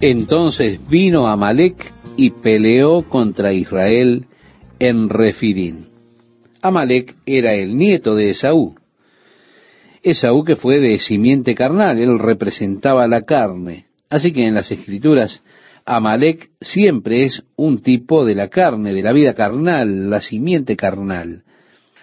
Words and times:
Entonces 0.00 0.80
vino 0.88 1.28
Amalek 1.28 1.92
y 2.16 2.30
peleó 2.30 3.02
contra 3.08 3.52
Israel 3.52 4.26
en 4.80 5.08
Refidim. 5.08 5.86
Amalek 6.62 7.14
era 7.26 7.54
el 7.54 7.76
nieto 7.76 8.14
de 8.14 8.30
Esaú. 8.30 8.74
Esaú 10.02 10.44
que 10.44 10.56
fue 10.56 10.80
de 10.80 10.98
simiente 10.98 11.54
carnal, 11.54 11.98
él 11.98 12.18
representaba 12.18 13.06
la 13.06 13.22
carne. 13.22 13.86
Así 14.10 14.32
que 14.32 14.46
en 14.46 14.54
las 14.54 14.70
escrituras 14.70 15.42
Amalek 15.86 16.50
siempre 16.60 17.24
es 17.24 17.44
un 17.56 17.80
tipo 17.80 18.24
de 18.24 18.34
la 18.34 18.48
carne, 18.48 18.92
de 18.92 19.02
la 19.02 19.12
vida 19.12 19.34
carnal, 19.34 20.10
la 20.10 20.20
simiente 20.20 20.76
carnal. 20.76 21.44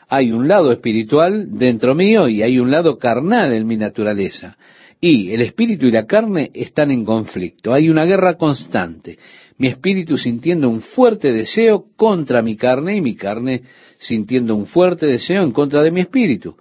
Hay 0.07 0.31
un 0.31 0.47
lado 0.47 0.71
espiritual 0.71 1.57
dentro 1.57 1.93
mío 1.93 2.27
y 2.27 2.41
hay 2.41 2.59
un 2.59 2.71
lado 2.71 2.97
carnal 2.97 3.53
en 3.53 3.67
mi 3.67 3.77
naturaleza. 3.77 4.57
Y 5.03 5.33
el 5.33 5.41
espíritu 5.41 5.87
y 5.87 5.91
la 5.91 6.05
carne 6.05 6.51
están 6.53 6.91
en 6.91 7.03
conflicto. 7.03 7.73
Hay 7.73 7.89
una 7.89 8.05
guerra 8.05 8.37
constante. 8.37 9.17
Mi 9.57 9.67
espíritu 9.67 10.15
sintiendo 10.15 10.69
un 10.69 10.81
fuerte 10.81 11.33
deseo 11.33 11.85
contra 11.95 12.43
mi 12.43 12.55
carne 12.55 12.97
y 12.97 13.01
mi 13.01 13.15
carne 13.15 13.63
sintiendo 13.97 14.55
un 14.55 14.67
fuerte 14.67 15.07
deseo 15.07 15.41
en 15.41 15.53
contra 15.53 15.81
de 15.81 15.89
mi 15.89 16.01
espíritu. 16.01 16.55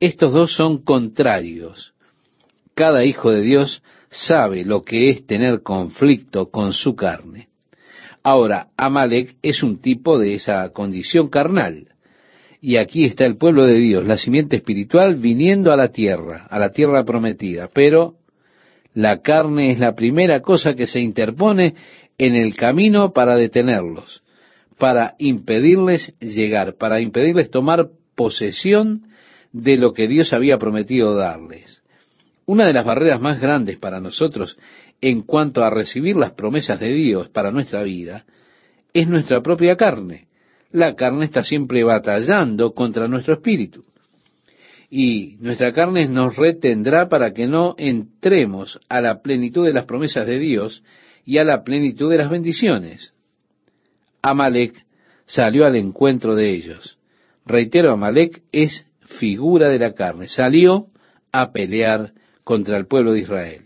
Estos 0.00 0.32
dos 0.32 0.52
son 0.52 0.82
contrarios. 0.82 1.94
Cada 2.74 3.04
hijo 3.04 3.30
de 3.30 3.42
Dios 3.42 3.80
sabe 4.10 4.64
lo 4.64 4.82
que 4.82 5.10
es 5.10 5.24
tener 5.24 5.62
conflicto 5.62 6.50
con 6.50 6.72
su 6.72 6.96
carne. 6.96 7.48
Ahora, 8.24 8.70
Amalek 8.76 9.36
es 9.40 9.62
un 9.62 9.80
tipo 9.80 10.18
de 10.18 10.34
esa 10.34 10.68
condición 10.70 11.28
carnal. 11.28 11.93
Y 12.66 12.78
aquí 12.78 13.04
está 13.04 13.26
el 13.26 13.36
pueblo 13.36 13.66
de 13.66 13.74
Dios, 13.74 14.06
la 14.06 14.16
simiente 14.16 14.56
espiritual, 14.56 15.16
viniendo 15.16 15.70
a 15.70 15.76
la 15.76 15.88
tierra, 15.88 16.46
a 16.48 16.58
la 16.58 16.70
tierra 16.70 17.04
prometida. 17.04 17.68
Pero 17.70 18.14
la 18.94 19.20
carne 19.20 19.70
es 19.70 19.78
la 19.78 19.94
primera 19.94 20.40
cosa 20.40 20.72
que 20.72 20.86
se 20.86 20.98
interpone 20.98 21.74
en 22.16 22.34
el 22.34 22.56
camino 22.56 23.12
para 23.12 23.36
detenerlos, 23.36 24.22
para 24.78 25.14
impedirles 25.18 26.14
llegar, 26.20 26.76
para 26.78 27.02
impedirles 27.02 27.50
tomar 27.50 27.88
posesión 28.14 29.08
de 29.52 29.76
lo 29.76 29.92
que 29.92 30.08
Dios 30.08 30.32
había 30.32 30.56
prometido 30.56 31.14
darles. 31.14 31.82
Una 32.46 32.66
de 32.66 32.72
las 32.72 32.86
barreras 32.86 33.20
más 33.20 33.42
grandes 33.42 33.76
para 33.76 34.00
nosotros 34.00 34.56
en 35.02 35.20
cuanto 35.20 35.62
a 35.62 35.68
recibir 35.68 36.16
las 36.16 36.32
promesas 36.32 36.80
de 36.80 36.94
Dios 36.94 37.28
para 37.28 37.50
nuestra 37.50 37.82
vida 37.82 38.24
es 38.94 39.06
nuestra 39.06 39.42
propia 39.42 39.76
carne 39.76 40.28
la 40.74 40.96
carne 40.96 41.24
está 41.24 41.44
siempre 41.44 41.84
batallando 41.84 42.74
contra 42.74 43.06
nuestro 43.06 43.34
espíritu. 43.34 43.84
Y 44.90 45.36
nuestra 45.38 45.72
carne 45.72 46.08
nos 46.08 46.36
retendrá 46.36 47.08
para 47.08 47.32
que 47.32 47.46
no 47.46 47.76
entremos 47.78 48.80
a 48.88 49.00
la 49.00 49.22
plenitud 49.22 49.64
de 49.64 49.72
las 49.72 49.84
promesas 49.84 50.26
de 50.26 50.40
Dios 50.40 50.82
y 51.24 51.38
a 51.38 51.44
la 51.44 51.62
plenitud 51.62 52.10
de 52.10 52.18
las 52.18 52.28
bendiciones. 52.28 53.14
Amalek 54.20 54.84
salió 55.26 55.64
al 55.64 55.76
encuentro 55.76 56.34
de 56.34 56.50
ellos. 56.50 56.98
Reitero, 57.46 57.92
Amalek 57.92 58.42
es 58.50 58.84
figura 59.20 59.68
de 59.68 59.78
la 59.78 59.94
carne. 59.94 60.28
Salió 60.28 60.88
a 61.30 61.52
pelear 61.52 62.14
contra 62.42 62.76
el 62.78 62.88
pueblo 62.88 63.12
de 63.12 63.20
Israel. 63.20 63.62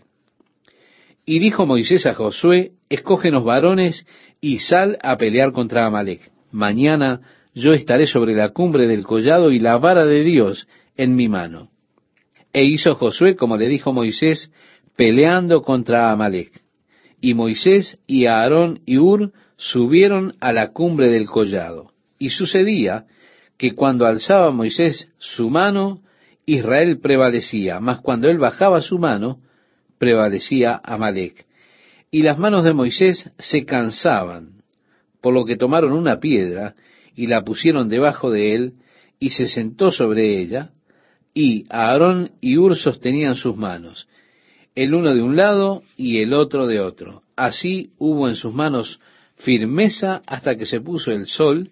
Y 1.25 1.39
dijo 1.39 1.65
Moisés 1.65 2.05
a 2.05 2.13
Josué, 2.13 2.73
escógenos 2.87 3.43
varones 3.43 4.05
y 4.41 4.59
sal 4.59 4.99
a 5.01 5.17
pelear 5.17 5.53
contra 5.53 5.87
Amalek 5.87 6.31
mañana 6.51 7.21
yo 7.53 7.73
estaré 7.73 8.07
sobre 8.07 8.35
la 8.35 8.49
cumbre 8.49 8.87
del 8.87 9.03
collado 9.03 9.51
y 9.51 9.59
la 9.59 9.77
vara 9.77 10.05
de 10.05 10.23
Dios 10.23 10.67
en 10.95 11.15
mi 11.15 11.27
mano. 11.27 11.69
E 12.53 12.63
hizo 12.63 12.95
Josué 12.95 13.35
como 13.35 13.57
le 13.57 13.67
dijo 13.67 13.93
Moisés, 13.93 14.51
peleando 14.95 15.61
contra 15.61 16.11
Amalek. 16.11 16.61
Y 17.21 17.33
Moisés 17.33 17.99
y 18.07 18.25
Aarón 18.25 18.81
y 18.85 18.97
Ur 18.97 19.31
subieron 19.57 20.35
a 20.39 20.53
la 20.53 20.71
cumbre 20.71 21.09
del 21.09 21.25
collado. 21.25 21.91
Y 22.17 22.29
sucedía 22.29 23.05
que 23.57 23.75
cuando 23.75 24.05
alzaba 24.05 24.51
Moisés 24.51 25.09
su 25.17 25.49
mano, 25.49 25.99
Israel 26.45 26.99
prevalecía, 26.99 27.79
mas 27.79 27.99
cuando 27.99 28.29
él 28.29 28.37
bajaba 28.37 28.81
su 28.81 28.97
mano, 28.97 29.39
prevalecía 29.97 30.79
Amalek. 30.83 31.45
Y 32.09 32.23
las 32.23 32.39
manos 32.39 32.63
de 32.63 32.73
Moisés 32.73 33.29
se 33.37 33.65
cansaban, 33.65 34.58
por 35.21 35.33
lo 35.33 35.45
que 35.45 35.57
tomaron 35.57 35.91
una 35.91 36.19
piedra 36.19 36.75
y 37.15 37.27
la 37.27 37.43
pusieron 37.43 37.89
debajo 37.89 38.31
de 38.31 38.55
él, 38.55 38.73
y 39.19 39.31
se 39.31 39.49
sentó 39.49 39.91
sobre 39.91 40.39
ella, 40.39 40.71
y 41.33 41.65
Aarón 41.69 42.31
y 42.41 42.57
Ur 42.57 42.75
sostenían 42.75 43.35
sus 43.35 43.57
manos, 43.57 44.07
el 44.75 44.93
uno 44.93 45.13
de 45.13 45.21
un 45.21 45.35
lado 45.35 45.83
y 45.97 46.21
el 46.21 46.33
otro 46.33 46.67
de 46.67 46.79
otro. 46.79 47.23
Así 47.35 47.91
hubo 47.97 48.29
en 48.29 48.35
sus 48.35 48.53
manos 48.53 48.99
firmeza 49.35 50.21
hasta 50.25 50.55
que 50.55 50.65
se 50.65 50.79
puso 50.79 51.11
el 51.11 51.27
sol, 51.27 51.69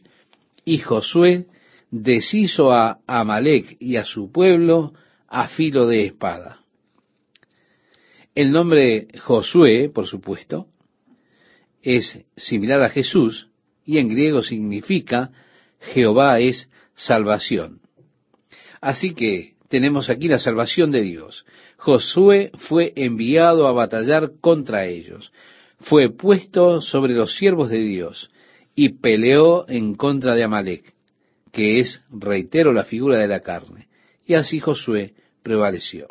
y 0.65 0.79
Josué 0.79 1.45
deshizo 1.91 2.73
a 2.73 2.99
Amalek 3.07 3.77
y 3.79 3.95
a 3.95 4.03
su 4.03 4.31
pueblo 4.31 4.93
a 5.27 5.47
filo 5.47 5.87
de 5.87 6.05
espada. 6.05 6.59
El 8.35 8.51
nombre 8.51 9.07
Josué, 9.19 9.89
por 9.93 10.05
supuesto, 10.05 10.67
es 11.81 12.25
similar 12.35 12.81
a 12.81 12.89
Jesús 12.89 13.47
y 13.85 13.97
en 13.99 14.09
griego 14.09 14.43
significa 14.43 15.31
Jehová 15.79 16.39
es 16.39 16.69
salvación. 16.95 17.79
Así 18.81 19.13
que 19.13 19.53
tenemos 19.69 20.09
aquí 20.09 20.27
la 20.27 20.39
salvación 20.39 20.91
de 20.91 21.01
Dios. 21.01 21.45
Josué 21.77 22.51
fue 22.55 22.93
enviado 22.95 23.67
a 23.67 23.71
batallar 23.71 24.31
contra 24.41 24.85
ellos. 24.85 25.31
Fue 25.79 26.09
puesto 26.09 26.81
sobre 26.81 27.13
los 27.13 27.35
siervos 27.35 27.69
de 27.69 27.79
Dios 27.79 28.29
y 28.75 28.89
peleó 28.89 29.67
en 29.69 29.95
contra 29.95 30.35
de 30.35 30.43
Amalek, 30.43 30.93
que 31.51 31.79
es, 31.79 32.03
reitero, 32.11 32.73
la 32.73 32.83
figura 32.83 33.17
de 33.17 33.27
la 33.27 33.41
carne. 33.41 33.87
Y 34.25 34.33
así 34.33 34.59
Josué 34.59 35.13
prevaleció. 35.43 36.07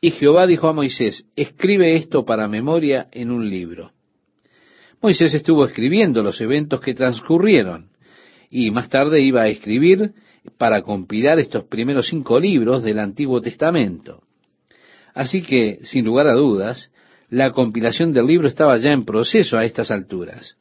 Y 0.00 0.12
Jehová 0.12 0.46
dijo 0.46 0.68
a 0.68 0.72
Moisés, 0.72 1.26
escribe 1.36 1.96
esto 1.96 2.24
para 2.24 2.48
memoria 2.48 3.08
en 3.12 3.30
un 3.30 3.50
libro 3.50 3.92
Moisés 5.02 5.32
estuvo 5.32 5.64
escribiendo 5.64 6.22
los 6.22 6.40
eventos 6.42 6.80
que 6.80 6.92
transcurrieron 6.92 7.88
y 8.50 8.70
más 8.70 8.90
tarde 8.90 9.22
iba 9.22 9.42
a 9.42 9.48
escribir 9.48 10.12
para 10.58 10.82
compilar 10.82 11.38
estos 11.38 11.64
primeros 11.64 12.08
cinco 12.08 12.38
libros 12.38 12.82
del 12.82 12.98
Antiguo 12.98 13.40
Testamento. 13.40 14.22
Así 15.14 15.42
que, 15.42 15.78
sin 15.82 16.04
lugar 16.04 16.26
a 16.26 16.34
dudas, 16.34 16.92
la 17.30 17.52
compilación 17.52 18.12
del 18.12 18.26
libro 18.26 18.46
estaba 18.46 18.76
ya 18.76 18.92
en 18.92 19.06
proceso 19.06 19.56
a 19.56 19.64
estas 19.64 19.90
alturas. 19.90 20.58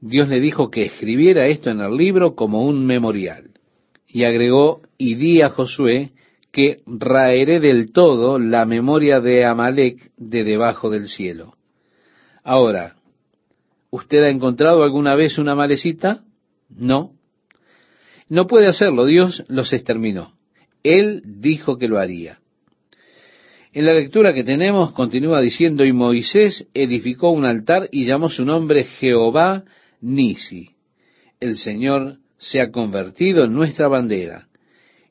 Dios 0.00 0.28
le 0.28 0.40
dijo 0.40 0.70
que 0.70 0.82
escribiera 0.82 1.46
esto 1.46 1.70
en 1.70 1.80
el 1.80 1.96
libro 1.96 2.34
como 2.34 2.64
un 2.64 2.84
memorial. 2.84 3.50
Y 4.06 4.24
agregó, 4.24 4.82
y 4.98 5.14
di 5.14 5.40
a 5.40 5.50
Josué 5.50 6.12
que 6.52 6.80
raeré 6.86 7.60
del 7.60 7.92
todo 7.92 8.38
la 8.38 8.64
memoria 8.66 9.20
de 9.20 9.44
Amalek 9.44 10.10
de 10.16 10.44
debajo 10.44 10.90
del 10.90 11.08
cielo. 11.08 11.54
Ahora, 12.42 12.97
¿Usted 13.90 14.22
ha 14.24 14.28
encontrado 14.28 14.82
alguna 14.82 15.14
vez 15.14 15.38
una 15.38 15.54
malecita? 15.54 16.24
No. 16.68 17.12
No 18.28 18.46
puede 18.46 18.66
hacerlo, 18.66 19.06
Dios 19.06 19.44
los 19.48 19.72
exterminó. 19.72 20.34
Él 20.82 21.22
dijo 21.24 21.78
que 21.78 21.88
lo 21.88 21.98
haría. 21.98 22.38
En 23.72 23.86
la 23.86 23.94
lectura 23.94 24.34
que 24.34 24.44
tenemos 24.44 24.92
continúa 24.92 25.40
diciendo, 25.40 25.84
y 25.84 25.92
Moisés 25.92 26.66
edificó 26.74 27.30
un 27.30 27.44
altar 27.44 27.88
y 27.92 28.04
llamó 28.04 28.28
su 28.28 28.44
nombre 28.44 28.84
Jehová 28.84 29.64
Nisi. 30.00 30.70
El 31.40 31.56
Señor 31.56 32.16
se 32.38 32.60
ha 32.60 32.70
convertido 32.70 33.44
en 33.44 33.52
nuestra 33.52 33.88
bandera. 33.88 34.48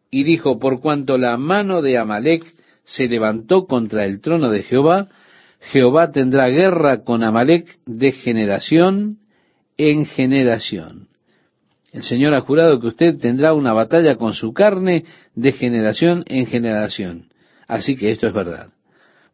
Y 0.09 0.23
dijo, 0.23 0.59
por 0.59 0.79
cuanto 0.79 1.17
la 1.17 1.37
mano 1.37 1.81
de 1.81 1.97
Amalek 1.97 2.45
se 2.83 3.07
levantó 3.07 3.65
contra 3.65 4.05
el 4.05 4.21
trono 4.21 4.49
de 4.49 4.63
Jehová, 4.63 5.09
Jehová 5.59 6.11
tendrá 6.11 6.47
guerra 6.49 7.03
con 7.03 7.23
Amalek 7.23 7.79
de 7.85 8.11
generación 8.11 9.17
en 9.77 10.05
generación. 10.05 11.07
El 11.91 12.03
Señor 12.03 12.33
ha 12.33 12.41
jurado 12.41 12.79
que 12.79 12.87
usted 12.87 13.17
tendrá 13.17 13.53
una 13.53 13.73
batalla 13.73 14.15
con 14.17 14.33
su 14.33 14.53
carne 14.53 15.05
de 15.35 15.51
generación 15.51 16.23
en 16.27 16.45
generación. 16.45 17.29
Así 17.67 17.95
que 17.95 18.11
esto 18.11 18.27
es 18.27 18.33
verdad. 18.33 18.69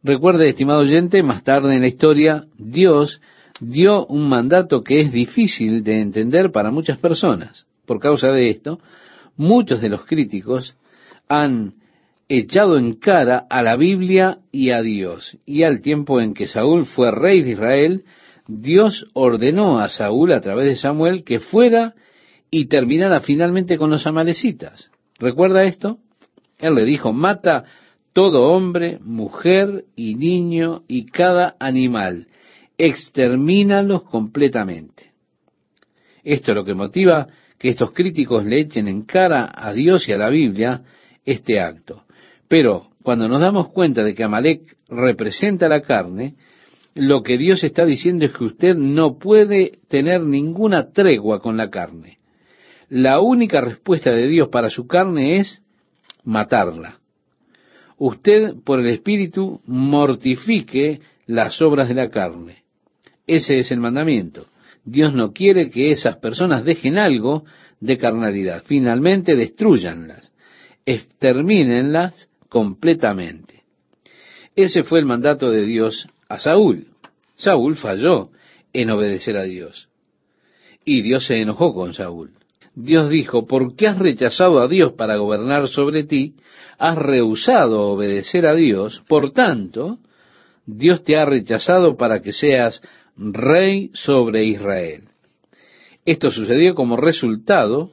Recuerde, 0.02 0.48
estimado 0.48 0.80
oyente, 0.80 1.22
más 1.22 1.44
tarde 1.44 1.74
en 1.74 1.80
la 1.80 1.88
historia, 1.88 2.44
Dios 2.58 3.20
dio 3.60 4.06
un 4.06 4.28
mandato 4.28 4.82
que 4.82 5.00
es 5.00 5.12
difícil 5.12 5.82
de 5.82 6.00
entender 6.00 6.50
para 6.50 6.70
muchas 6.70 6.98
personas. 6.98 7.66
Por 7.86 8.00
causa 8.00 8.28
de 8.28 8.50
esto, 8.50 8.80
muchos 9.36 9.80
de 9.80 9.88
los 9.88 10.04
críticos 10.04 10.74
han 11.28 11.74
echado 12.28 12.78
en 12.78 12.94
cara 12.94 13.46
a 13.50 13.62
la 13.62 13.76
Biblia 13.76 14.38
y 14.50 14.70
a 14.70 14.82
Dios. 14.82 15.38
Y 15.44 15.62
al 15.62 15.80
tiempo 15.82 16.20
en 16.20 16.34
que 16.34 16.46
Saúl 16.46 16.86
fue 16.86 17.10
rey 17.10 17.42
de 17.42 17.52
Israel, 17.52 18.04
Dios 18.46 19.06
ordenó 19.14 19.78
a 19.78 19.88
Saúl 19.88 20.32
a 20.32 20.40
través 20.40 20.66
de 20.66 20.76
Samuel 20.76 21.24
que 21.24 21.40
fuera 21.40 21.94
y 22.50 22.66
terminara 22.66 23.20
finalmente 23.20 23.78
con 23.78 23.90
los 23.90 24.06
amalecitas. 24.06 24.90
¿Recuerda 25.18 25.64
esto? 25.64 25.98
Él 26.58 26.74
le 26.74 26.84
dijo, 26.84 27.12
mata 27.12 27.64
todo 28.12 28.44
hombre, 28.52 28.98
mujer 29.00 29.84
y 29.96 30.14
niño 30.14 30.84
y 30.86 31.06
cada 31.06 31.56
animal, 31.58 32.28
extermínalos 32.78 34.04
completamente. 34.04 35.12
Esto 36.22 36.52
es 36.52 36.54
lo 36.54 36.64
que 36.64 36.74
motiva 36.74 37.26
que 37.58 37.70
estos 37.70 37.92
críticos 37.92 38.44
le 38.44 38.60
echen 38.60 38.88
en 38.88 39.02
cara 39.02 39.50
a 39.52 39.72
Dios 39.72 40.08
y 40.08 40.12
a 40.12 40.18
la 40.18 40.28
Biblia 40.28 40.82
este 41.24 41.60
acto. 41.60 42.03
Pero 42.54 42.86
cuando 43.02 43.26
nos 43.26 43.40
damos 43.40 43.70
cuenta 43.70 44.04
de 44.04 44.14
que 44.14 44.22
Amalek 44.22 44.76
representa 44.88 45.66
la 45.66 45.80
carne, 45.80 46.36
lo 46.94 47.24
que 47.24 47.36
Dios 47.36 47.64
está 47.64 47.84
diciendo 47.84 48.24
es 48.24 48.32
que 48.32 48.44
usted 48.44 48.76
no 48.76 49.18
puede 49.18 49.80
tener 49.88 50.20
ninguna 50.20 50.92
tregua 50.92 51.40
con 51.40 51.56
la 51.56 51.68
carne. 51.68 52.18
La 52.88 53.18
única 53.18 53.60
respuesta 53.60 54.12
de 54.12 54.28
Dios 54.28 54.50
para 54.50 54.70
su 54.70 54.86
carne 54.86 55.38
es 55.38 55.62
matarla. 56.22 57.00
Usted, 57.98 58.54
por 58.64 58.78
el 58.78 58.86
Espíritu, 58.86 59.60
mortifique 59.66 61.00
las 61.26 61.60
obras 61.60 61.88
de 61.88 61.94
la 61.94 62.08
carne. 62.08 62.62
Ese 63.26 63.58
es 63.58 63.72
el 63.72 63.80
mandamiento. 63.80 64.46
Dios 64.84 65.12
no 65.12 65.32
quiere 65.32 65.70
que 65.70 65.90
esas 65.90 66.18
personas 66.18 66.64
dejen 66.64 66.98
algo 66.98 67.46
de 67.80 67.98
carnalidad. 67.98 68.62
Finalmente, 68.64 69.34
destruyanlas, 69.34 70.30
extermínenlas 70.86 72.28
completamente. 72.54 73.64
Ese 74.54 74.84
fue 74.84 75.00
el 75.00 75.06
mandato 75.06 75.50
de 75.50 75.64
Dios 75.64 76.06
a 76.28 76.38
Saúl. 76.38 76.86
Saúl 77.34 77.74
falló 77.74 78.30
en 78.72 78.90
obedecer 78.90 79.36
a 79.36 79.42
Dios. 79.42 79.88
Y 80.84 81.02
Dios 81.02 81.26
se 81.26 81.40
enojó 81.40 81.74
con 81.74 81.94
Saúl. 81.94 82.30
Dios 82.76 83.10
dijo, 83.10 83.48
¿por 83.48 83.74
qué 83.74 83.88
has 83.88 83.98
rechazado 83.98 84.60
a 84.60 84.68
Dios 84.68 84.92
para 84.92 85.16
gobernar 85.16 85.66
sobre 85.66 86.04
ti? 86.04 86.36
Has 86.78 86.96
rehusado 86.96 87.88
obedecer 87.88 88.46
a 88.46 88.54
Dios, 88.54 89.02
por 89.08 89.32
tanto, 89.32 89.98
Dios 90.64 91.02
te 91.02 91.16
ha 91.16 91.24
rechazado 91.24 91.96
para 91.96 92.22
que 92.22 92.32
seas 92.32 92.80
rey 93.16 93.90
sobre 93.94 94.44
Israel. 94.44 95.02
Esto 96.04 96.30
sucedió 96.30 96.76
como 96.76 96.96
resultado 96.96 97.90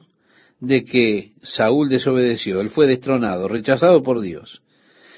de 0.62 0.84
que 0.84 1.32
Saúl 1.42 1.88
desobedeció, 1.88 2.60
él 2.60 2.70
fue 2.70 2.86
destronado, 2.86 3.48
rechazado 3.48 4.04
por 4.04 4.20
Dios. 4.20 4.62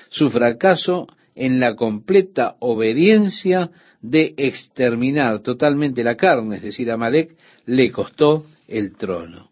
Su 0.08 0.30
fracaso 0.30 1.06
en 1.34 1.60
la 1.60 1.76
completa 1.76 2.56
obediencia 2.60 3.70
de 4.00 4.32
exterminar 4.38 5.40
totalmente 5.40 6.02
la 6.02 6.16
carne, 6.16 6.56
es 6.56 6.62
decir, 6.62 6.90
Amalek, 6.90 7.36
le 7.66 7.92
costó 7.92 8.46
el 8.68 8.96
trono. 8.96 9.50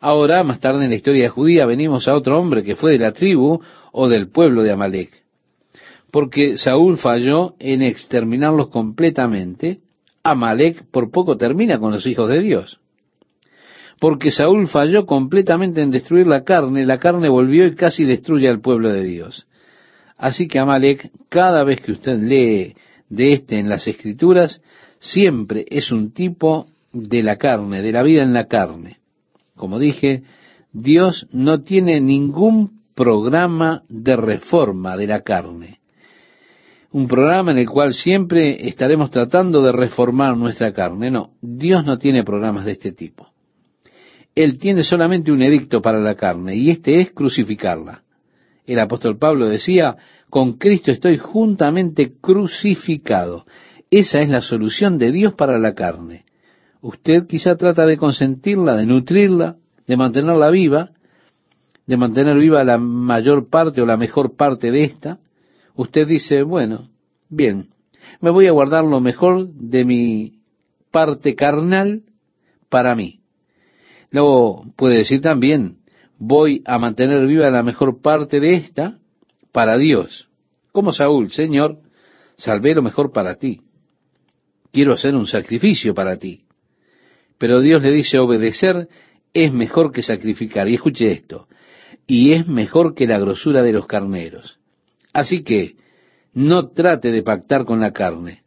Ahora, 0.00 0.42
más 0.42 0.58
tarde 0.58 0.82
en 0.84 0.90
la 0.90 0.96
historia 0.96 1.30
judía, 1.30 1.66
venimos 1.66 2.08
a 2.08 2.16
otro 2.16 2.36
hombre 2.36 2.64
que 2.64 2.74
fue 2.74 2.90
de 2.90 2.98
la 2.98 3.12
tribu 3.12 3.60
o 3.92 4.08
del 4.08 4.28
pueblo 4.28 4.64
de 4.64 4.72
Amalek. 4.72 5.22
Porque 6.10 6.58
Saúl 6.58 6.98
falló 6.98 7.54
en 7.60 7.82
exterminarlos 7.82 8.70
completamente, 8.70 9.78
Amalek 10.24 10.84
por 10.90 11.12
poco 11.12 11.36
termina 11.36 11.78
con 11.78 11.92
los 11.92 12.06
hijos 12.08 12.28
de 12.28 12.40
Dios. 12.40 12.80
Porque 13.98 14.30
Saúl 14.30 14.68
falló 14.68 15.06
completamente 15.06 15.80
en 15.82 15.90
destruir 15.90 16.26
la 16.26 16.44
carne, 16.44 16.84
la 16.84 16.98
carne 16.98 17.28
volvió 17.28 17.66
y 17.66 17.74
casi 17.74 18.04
destruye 18.04 18.48
al 18.48 18.60
pueblo 18.60 18.92
de 18.92 19.02
Dios. 19.02 19.46
Así 20.18 20.48
que 20.48 20.58
Amalek, 20.58 21.10
cada 21.28 21.64
vez 21.64 21.80
que 21.80 21.92
usted 21.92 22.18
lee 22.18 22.74
de 23.08 23.32
este 23.32 23.58
en 23.58 23.68
las 23.68 23.86
escrituras, 23.86 24.62
siempre 24.98 25.64
es 25.68 25.92
un 25.92 26.12
tipo 26.12 26.66
de 26.92 27.22
la 27.22 27.36
carne, 27.36 27.82
de 27.82 27.92
la 27.92 28.02
vida 28.02 28.22
en 28.22 28.32
la 28.32 28.46
carne. 28.46 28.98
Como 29.54 29.78
dije, 29.78 30.22
Dios 30.72 31.26
no 31.32 31.62
tiene 31.62 32.00
ningún 32.00 32.82
programa 32.94 33.82
de 33.88 34.16
reforma 34.16 34.96
de 34.96 35.06
la 35.06 35.22
carne. 35.22 35.80
Un 36.92 37.08
programa 37.08 37.52
en 37.52 37.58
el 37.58 37.68
cual 37.68 37.92
siempre 37.92 38.68
estaremos 38.68 39.10
tratando 39.10 39.62
de 39.62 39.72
reformar 39.72 40.36
nuestra 40.36 40.72
carne. 40.72 41.10
No, 41.10 41.30
Dios 41.42 41.84
no 41.84 41.98
tiene 41.98 42.24
programas 42.24 42.64
de 42.64 42.72
este 42.72 42.92
tipo. 42.92 43.28
Él 44.36 44.58
tiene 44.58 44.84
solamente 44.84 45.32
un 45.32 45.40
edicto 45.40 45.80
para 45.80 45.98
la 45.98 46.14
carne 46.14 46.54
y 46.54 46.70
este 46.70 47.00
es 47.00 47.10
crucificarla. 47.10 48.02
El 48.66 48.78
apóstol 48.78 49.18
Pablo 49.18 49.48
decía, 49.48 49.96
con 50.28 50.58
Cristo 50.58 50.92
estoy 50.92 51.16
juntamente 51.16 52.12
crucificado. 52.20 53.46
Esa 53.90 54.20
es 54.20 54.28
la 54.28 54.42
solución 54.42 54.98
de 54.98 55.10
Dios 55.10 55.32
para 55.32 55.58
la 55.58 55.74
carne. 55.74 56.26
Usted 56.82 57.26
quizá 57.26 57.56
trata 57.56 57.86
de 57.86 57.96
consentirla, 57.96 58.76
de 58.76 58.84
nutrirla, 58.84 59.56
de 59.86 59.96
mantenerla 59.96 60.50
viva, 60.50 60.90
de 61.86 61.96
mantener 61.96 62.36
viva 62.36 62.62
la 62.62 62.76
mayor 62.76 63.48
parte 63.48 63.80
o 63.80 63.86
la 63.86 63.96
mejor 63.96 64.36
parte 64.36 64.70
de 64.70 64.84
esta. 64.84 65.18
Usted 65.76 66.06
dice, 66.06 66.42
bueno, 66.42 66.90
bien, 67.30 67.70
me 68.20 68.30
voy 68.30 68.48
a 68.48 68.52
guardar 68.52 68.84
lo 68.84 69.00
mejor 69.00 69.48
de 69.48 69.84
mi 69.86 70.40
parte 70.90 71.34
carnal 71.34 72.02
para 72.68 72.94
mí. 72.94 73.15
Luego 74.16 74.64
puede 74.76 74.96
decir 74.96 75.20
también, 75.20 75.76
voy 76.18 76.62
a 76.64 76.78
mantener 76.78 77.26
viva 77.26 77.50
la 77.50 77.62
mejor 77.62 78.00
parte 78.00 78.40
de 78.40 78.54
esta 78.54 78.96
para 79.52 79.76
Dios. 79.76 80.30
Como 80.72 80.94
Saúl, 80.94 81.30
Señor, 81.30 81.80
salvé 82.38 82.74
lo 82.74 82.80
mejor 82.80 83.12
para 83.12 83.34
ti. 83.34 83.60
Quiero 84.72 84.94
hacer 84.94 85.14
un 85.14 85.26
sacrificio 85.26 85.92
para 85.92 86.16
ti. 86.16 86.44
Pero 87.36 87.60
Dios 87.60 87.82
le 87.82 87.92
dice, 87.92 88.18
obedecer 88.18 88.88
es 89.34 89.52
mejor 89.52 89.92
que 89.92 90.02
sacrificar. 90.02 90.66
Y 90.66 90.76
escuche 90.76 91.12
esto, 91.12 91.46
y 92.06 92.32
es 92.32 92.48
mejor 92.48 92.94
que 92.94 93.06
la 93.06 93.18
grosura 93.18 93.62
de 93.62 93.74
los 93.74 93.86
carneros. 93.86 94.58
Así 95.12 95.42
que, 95.42 95.76
no 96.32 96.68
trate 96.68 97.10
de 97.10 97.22
pactar 97.22 97.66
con 97.66 97.80
la 97.80 97.92
carne. 97.92 98.44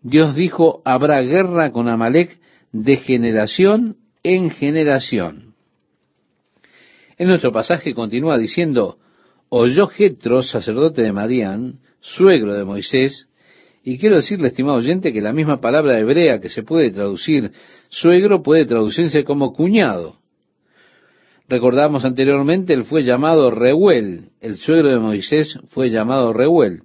Dios 0.00 0.34
dijo, 0.34 0.80
habrá 0.86 1.20
guerra 1.20 1.70
con 1.70 1.90
Amalek 1.90 2.40
de 2.72 2.96
generación 2.96 3.98
en 4.22 4.50
generación. 4.50 5.54
En 7.18 7.28
nuestro 7.28 7.52
pasaje 7.52 7.94
continúa 7.94 8.38
diciendo, 8.38 8.98
oyó 9.48 9.86
Jetro, 9.86 10.42
sacerdote 10.42 11.02
de 11.02 11.12
Madián, 11.12 11.80
suegro 12.00 12.54
de 12.54 12.64
Moisés, 12.64 13.28
y 13.84 13.98
quiero 13.98 14.16
decirle, 14.16 14.48
estimado 14.48 14.78
oyente, 14.78 15.12
que 15.12 15.20
la 15.20 15.32
misma 15.32 15.60
palabra 15.60 15.98
hebrea 15.98 16.40
que 16.40 16.48
se 16.48 16.62
puede 16.62 16.90
traducir 16.90 17.52
suegro 17.88 18.42
puede 18.42 18.64
traducirse 18.64 19.24
como 19.24 19.52
cuñado. 19.52 20.16
Recordamos 21.48 22.04
anteriormente, 22.04 22.72
él 22.72 22.84
fue 22.84 23.02
llamado 23.02 23.50
Reuel, 23.50 24.30
el 24.40 24.56
suegro 24.56 24.88
de 24.88 24.98
Moisés 24.98 25.58
fue 25.68 25.90
llamado 25.90 26.32
Reuel. 26.32 26.82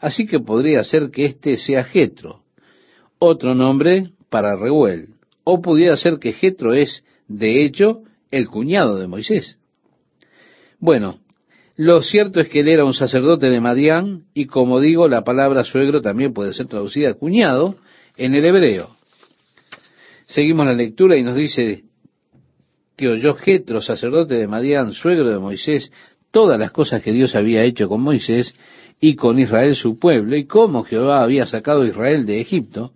Así 0.00 0.26
que 0.26 0.38
podría 0.38 0.84
ser 0.84 1.10
que 1.10 1.24
este 1.24 1.56
sea 1.56 1.82
Jetro, 1.82 2.42
otro 3.18 3.54
nombre 3.54 4.10
para 4.30 4.56
Reuel. 4.56 5.17
O 5.50 5.62
pudiera 5.62 5.96
ser 5.96 6.18
que 6.18 6.34
Jetro 6.34 6.74
es, 6.74 7.02
de 7.26 7.64
hecho, 7.64 8.02
el 8.30 8.48
cuñado 8.48 8.98
de 8.98 9.06
Moisés. 9.06 9.58
Bueno, 10.78 11.20
lo 11.74 12.02
cierto 12.02 12.38
es 12.40 12.50
que 12.50 12.60
él 12.60 12.68
era 12.68 12.84
un 12.84 12.92
sacerdote 12.92 13.48
de 13.48 13.58
Madián 13.58 14.24
y 14.34 14.44
como 14.44 14.78
digo, 14.78 15.08
la 15.08 15.24
palabra 15.24 15.64
suegro 15.64 16.02
también 16.02 16.34
puede 16.34 16.52
ser 16.52 16.66
traducida 16.66 17.14
cuñado 17.14 17.76
en 18.18 18.34
el 18.34 18.44
hebreo. 18.44 18.90
Seguimos 20.26 20.66
la 20.66 20.74
lectura 20.74 21.16
y 21.16 21.22
nos 21.22 21.34
dice 21.34 21.84
que 22.94 23.08
oyó 23.08 23.32
Jetro, 23.32 23.80
sacerdote 23.80 24.34
de 24.34 24.48
Madián, 24.48 24.92
suegro 24.92 25.30
de 25.30 25.38
Moisés, 25.38 25.90
todas 26.30 26.58
las 26.58 26.72
cosas 26.72 27.02
que 27.02 27.12
Dios 27.12 27.34
había 27.34 27.64
hecho 27.64 27.88
con 27.88 28.02
Moisés 28.02 28.54
y 29.00 29.16
con 29.16 29.38
Israel 29.38 29.74
su 29.74 29.98
pueblo, 29.98 30.36
y 30.36 30.44
cómo 30.44 30.84
Jehová 30.84 31.22
había 31.22 31.46
sacado 31.46 31.80
a 31.80 31.88
Israel 31.88 32.26
de 32.26 32.42
Egipto. 32.42 32.92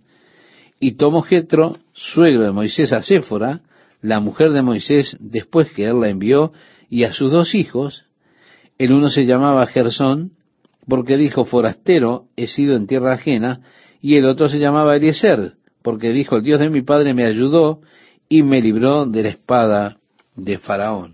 Y 0.83 0.95
tomó 0.97 1.21
Jetro, 1.21 1.77
suegro 1.93 2.41
de 2.41 2.51
Moisés, 2.51 2.91
a 2.91 3.01
Séfora, 3.01 3.61
la 4.01 4.19
mujer 4.19 4.51
de 4.51 4.61
Moisés, 4.61 5.15
después 5.21 5.71
que 5.71 5.85
él 5.85 6.01
la 6.01 6.09
envió, 6.09 6.51
y 6.89 7.05
a 7.05 7.13
sus 7.13 7.31
dos 7.31 7.55
hijos, 7.55 8.03
el 8.77 8.91
uno 8.91 9.07
se 9.07 9.25
llamaba 9.25 9.65
Gersón, 9.65 10.33
porque 10.85 11.15
dijo, 11.15 11.45
forastero 11.45 12.25
he 12.35 12.47
sido 12.47 12.75
en 12.75 12.87
tierra 12.87 13.13
ajena, 13.13 13.61
y 14.01 14.17
el 14.17 14.25
otro 14.25 14.49
se 14.49 14.59
llamaba 14.59 14.97
Eliezer, 14.97 15.53
porque 15.81 16.09
dijo, 16.09 16.35
el 16.35 16.43
Dios 16.43 16.59
de 16.59 16.69
mi 16.69 16.81
padre 16.81 17.13
me 17.13 17.23
ayudó 17.23 17.79
y 18.27 18.43
me 18.43 18.61
libró 18.61 19.05
de 19.05 19.23
la 19.23 19.29
espada 19.29 19.99
de 20.35 20.57
Faraón. 20.57 21.13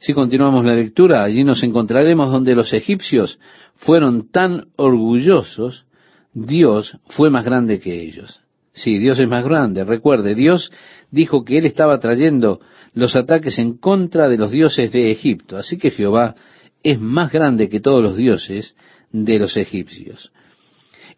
Si 0.00 0.12
continuamos 0.12 0.64
la 0.64 0.74
lectura, 0.74 1.22
allí 1.22 1.44
nos 1.44 1.62
encontraremos 1.62 2.32
donde 2.32 2.56
los 2.56 2.72
egipcios 2.72 3.38
fueron 3.76 4.28
tan 4.32 4.70
orgullosos, 4.74 5.86
Dios 6.34 6.98
fue 7.06 7.30
más 7.30 7.44
grande 7.44 7.78
que 7.78 8.02
ellos. 8.02 8.40
Sí, 8.78 8.98
Dios 8.98 9.18
es 9.18 9.28
más 9.28 9.44
grande. 9.44 9.84
Recuerde, 9.84 10.34
Dios 10.34 10.70
dijo 11.10 11.44
que 11.44 11.58
Él 11.58 11.66
estaba 11.66 11.98
trayendo 11.98 12.60
los 12.94 13.16
ataques 13.16 13.58
en 13.58 13.76
contra 13.76 14.28
de 14.28 14.38
los 14.38 14.50
dioses 14.50 14.92
de 14.92 15.10
Egipto. 15.10 15.56
Así 15.56 15.78
que 15.78 15.90
Jehová 15.90 16.34
es 16.82 17.00
más 17.00 17.32
grande 17.32 17.68
que 17.68 17.80
todos 17.80 18.02
los 18.02 18.16
dioses 18.16 18.74
de 19.12 19.38
los 19.38 19.56
egipcios. 19.56 20.32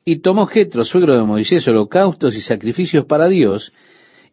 Y 0.04 0.20
tomó 0.20 0.46
Jetro, 0.46 0.84
suegro 0.84 1.16
de 1.16 1.24
Moisés, 1.24 1.66
holocaustos 1.68 2.34
y 2.34 2.40
sacrificios 2.40 3.04
para 3.04 3.28
Dios, 3.28 3.72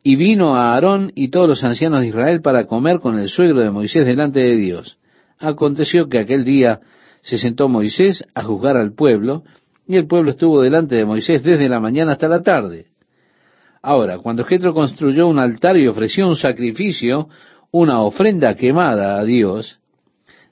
y 0.03 0.15
vino 0.15 0.55
a 0.55 0.73
Aarón 0.73 1.11
y 1.15 1.29
todos 1.29 1.49
los 1.49 1.63
ancianos 1.63 2.01
de 2.01 2.07
Israel 2.07 2.41
para 2.41 2.65
comer 2.65 2.99
con 2.99 3.19
el 3.19 3.27
suegro 3.27 3.59
de 3.59 3.71
Moisés 3.71 4.05
delante 4.05 4.39
de 4.39 4.55
Dios. 4.55 4.97
Aconteció 5.37 6.07
que 6.07 6.19
aquel 6.19 6.45
día 6.45 6.79
se 7.21 7.37
sentó 7.37 7.67
Moisés 7.67 8.23
a 8.33 8.43
juzgar 8.43 8.77
al 8.77 8.93
pueblo, 8.93 9.43
Y 9.89 9.95
el 9.95 10.05
pueblo 10.05 10.31
estuvo 10.31 10.61
delante 10.61 10.95
de 10.95 11.05
Moisés 11.05 11.43
desde 11.43 11.69
la 11.69 11.79
mañana 11.79 12.13
hasta 12.13 12.27
la 12.27 12.43
tarde. 12.43 12.87
Ahora, 13.81 14.17
cuando 14.19 14.43
Jetro 14.43 14.73
construyó 14.73 15.27
un 15.27 15.39
altar 15.39 15.77
y 15.77 15.87
ofreció 15.87 16.27
un 16.27 16.35
sacrificio, 16.35 17.29
una 17.71 18.01
ofrenda 18.01 18.55
quemada 18.55 19.19
a 19.19 19.23
Dios, 19.23 19.79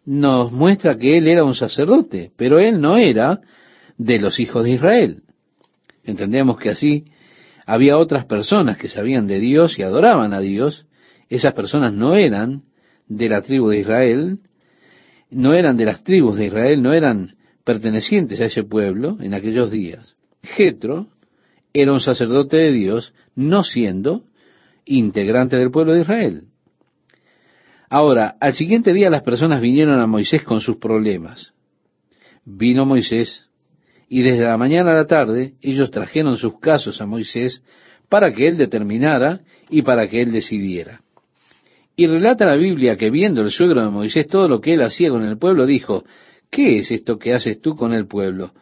nos 0.05 0.51
muestra 0.51 0.97
que 0.97 1.17
él 1.17 1.27
era 1.27 1.43
un 1.43 1.55
sacerdote, 1.55 2.31
pero 2.35 2.59
él 2.59 2.79
no 2.79 2.97
era 2.97 3.41
de 3.97 4.19
los 4.19 4.39
hijos 4.39 4.63
de 4.63 4.71
Israel. 4.71 5.23
Entendemos 6.03 6.57
que 6.57 6.69
así 6.69 7.05
había 7.65 7.97
otras 7.97 8.25
personas 8.25 8.77
que 8.77 8.89
sabían 8.89 9.25
de 9.25 9.39
Dios 9.39 9.79
y 9.79 9.83
adoraban 9.83 10.33
a 10.33 10.39
Dios. 10.39 10.85
Esas 11.29 11.53
personas 11.53 11.93
no 11.93 12.15
eran 12.15 12.63
de 13.07 13.29
la 13.29 13.41
tribu 13.41 13.69
de 13.69 13.79
Israel, 13.79 14.39
no 15.31 15.53
eran 15.53 15.75
de 15.77 15.85
las 15.85 16.03
tribus 16.03 16.37
de 16.37 16.45
Israel, 16.45 16.81
no 16.81 16.93
eran 16.93 17.35
pertenecientes 17.63 18.39
a 18.41 18.45
ese 18.45 18.63
pueblo 18.63 19.17
en 19.19 19.33
aquellos 19.33 19.71
días. 19.71 20.15
Jetro 20.43 21.07
era 21.75 21.91
un 21.91 21.99
sacerdote 21.99 22.55
de 22.55 22.71
Dios, 22.71 23.13
no 23.35 23.63
siendo 23.63 24.23
integrante 24.85 25.57
del 25.57 25.71
pueblo 25.71 25.93
de 25.93 26.01
Israel. 26.01 26.43
Ahora, 27.89 28.37
al 28.39 28.53
siguiente 28.53 28.93
día 28.93 29.09
las 29.09 29.23
personas 29.23 29.59
vinieron 29.59 29.99
a 29.99 30.07
Moisés 30.07 30.43
con 30.43 30.61
sus 30.61 30.77
problemas. 30.77 31.53
Vino 32.45 32.85
Moisés 32.85 33.45
y 34.07 34.21
desde 34.21 34.45
la 34.45 34.57
mañana 34.57 34.91
a 34.91 34.95
la 34.95 35.07
tarde 35.07 35.55
ellos 35.61 35.91
trajeron 35.91 36.37
sus 36.37 36.59
casos 36.59 37.01
a 37.01 37.05
Moisés 37.05 37.61
para 38.07 38.31
que 38.33 38.47
él 38.47 38.55
determinara 38.55 39.41
y 39.69 39.81
para 39.81 40.07
que 40.07 40.21
él 40.21 40.31
decidiera. 40.31 41.01
Y 41.97 42.07
relata 42.07 42.45
la 42.45 42.55
Biblia 42.55 42.95
que 42.95 43.09
viendo 43.09 43.41
el 43.41 43.51
suegro 43.51 43.83
de 43.83 43.89
Moisés 43.89 44.27
todo 44.27 44.47
lo 44.47 44.61
que 44.61 44.75
él 44.75 44.81
hacía 44.81 45.09
con 45.09 45.23
el 45.23 45.37
pueblo, 45.37 45.65
dijo, 45.65 46.05
¿qué 46.49 46.77
es 46.77 46.91
esto 46.91 47.17
que 47.17 47.33
haces 47.33 47.59
tú 47.59 47.75
con 47.75 47.93
el 47.93 48.07
pueblo? 48.07 48.53